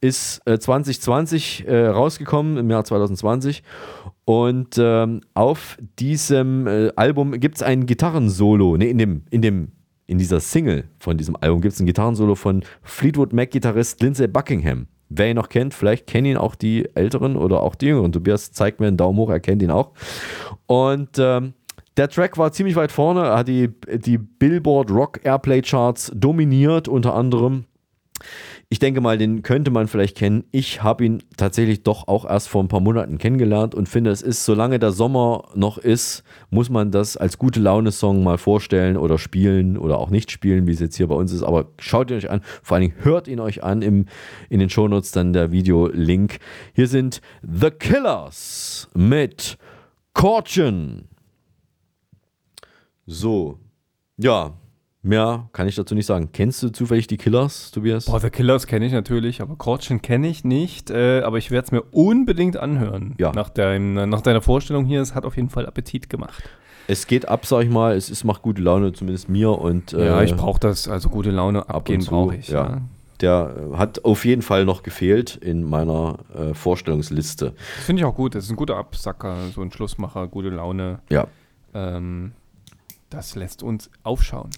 [0.00, 3.62] Ist äh, 2020 äh, rausgekommen, im Jahr 2020.
[4.28, 8.76] Und ähm, auf diesem äh, Album gibt es ein Gitarrensolo.
[8.76, 9.68] Ne, in dem, in dem,
[10.06, 14.86] in dieser Single von diesem Album gibt es ein Gitarrensolo von Fleetwood Mac-Gitarrist Lindsey Buckingham.
[15.08, 18.12] Wer ihn noch kennt, vielleicht kennen ihn auch die Älteren oder auch die Jüngeren.
[18.12, 19.92] Tobias zeigt mir einen Daumen hoch, er kennt ihn auch.
[20.66, 21.54] Und ähm,
[21.96, 27.14] der Track war ziemlich weit vorne, hat die, die Billboard Rock Airplay Charts dominiert, unter
[27.14, 27.64] anderem.
[28.70, 30.44] Ich denke mal, den könnte man vielleicht kennen.
[30.50, 34.20] Ich habe ihn tatsächlich doch auch erst vor ein paar Monaten kennengelernt und finde, es
[34.20, 39.16] ist, solange der Sommer noch ist, muss man das als gute Laune-Song mal vorstellen oder
[39.16, 41.42] spielen oder auch nicht spielen, wie es jetzt hier bei uns ist.
[41.42, 44.04] Aber schaut ihn euch an, vor allen Dingen hört ihn euch an im,
[44.50, 46.38] in den Shownotes dann der Video-Link.
[46.74, 49.56] Hier sind The Killers mit
[50.12, 51.08] Caution.
[53.06, 53.60] So,
[54.18, 54.52] ja,
[55.02, 56.30] mehr kann ich dazu nicht sagen.
[56.32, 58.06] Kennst du zufällig die Killers, Tobias?
[58.06, 60.90] Boah, The Killers kenne ich natürlich, aber Caution kenne ich nicht.
[60.90, 63.14] Äh, aber ich werde es mir unbedingt anhören.
[63.18, 63.32] Ja.
[63.32, 66.42] Nach, dein, nach deiner Vorstellung hier, es hat auf jeden Fall Appetit gemacht.
[66.90, 67.94] Es geht ab, sag ich mal.
[67.94, 69.50] Es ist, macht gute Laune, zumindest mir.
[69.50, 70.88] Und, ja, äh, ich brauche das.
[70.88, 72.48] Also gute Laune ab abgehen zu, brauche ich.
[72.48, 72.80] Ja.
[73.20, 77.52] Der äh, hat auf jeden Fall noch gefehlt in meiner äh, Vorstellungsliste.
[77.76, 78.34] Das finde ich auch gut.
[78.34, 81.00] Das ist ein guter Absacker, so ein Schlussmacher, gute Laune.
[81.10, 81.26] Ja.
[81.74, 82.32] Ähm,
[83.10, 84.50] das lässt uns aufschauen.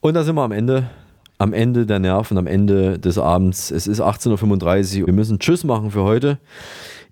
[0.00, 0.90] Und da sind wir am Ende.
[1.38, 3.70] Am Ende der Nerven, am Ende des Abends.
[3.70, 5.06] Es ist 18.35 Uhr.
[5.06, 6.38] Wir müssen Tschüss machen für heute.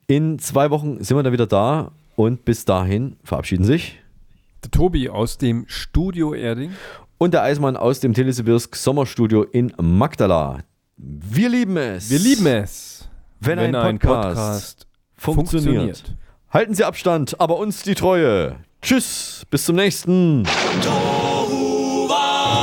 [0.07, 1.93] In zwei Wochen sind wir dann wieder da.
[2.17, 3.99] Und bis dahin verabschieden sich
[4.65, 6.73] der Tobi aus dem Studio Erding
[7.19, 10.61] und der Eismann aus dem Telesibirsk Sommerstudio in Magdala.
[10.97, 12.11] Wir lieben es.
[12.11, 13.09] Wir lieben es,
[13.41, 15.75] wenn, wenn ein, Podcast ein Podcast, funktioniert.
[15.75, 16.17] funktioniert.
[16.51, 18.57] Halten Sie Abstand, aber uns die Treue.
[18.81, 20.45] Tschüss, bis zum nächsten.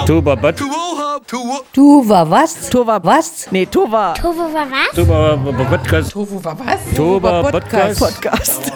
[0.05, 0.57] Tuba Bad.
[1.73, 2.69] Tuva was?
[2.69, 3.47] Tuva was?
[3.51, 4.13] Nee, Tuva.
[4.21, 4.95] War was?
[4.95, 5.37] Tuba
[5.69, 6.15] Podcast.
[6.15, 6.79] War was?
[6.95, 7.99] Tuba Podcast.
[7.99, 8.71] Podcast.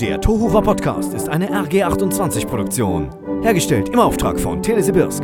[0.00, 3.10] Der Tohuwa Podcast ist eine RG28 Produktion.
[3.42, 5.22] Hergestellt im Auftrag von Telesibirsk.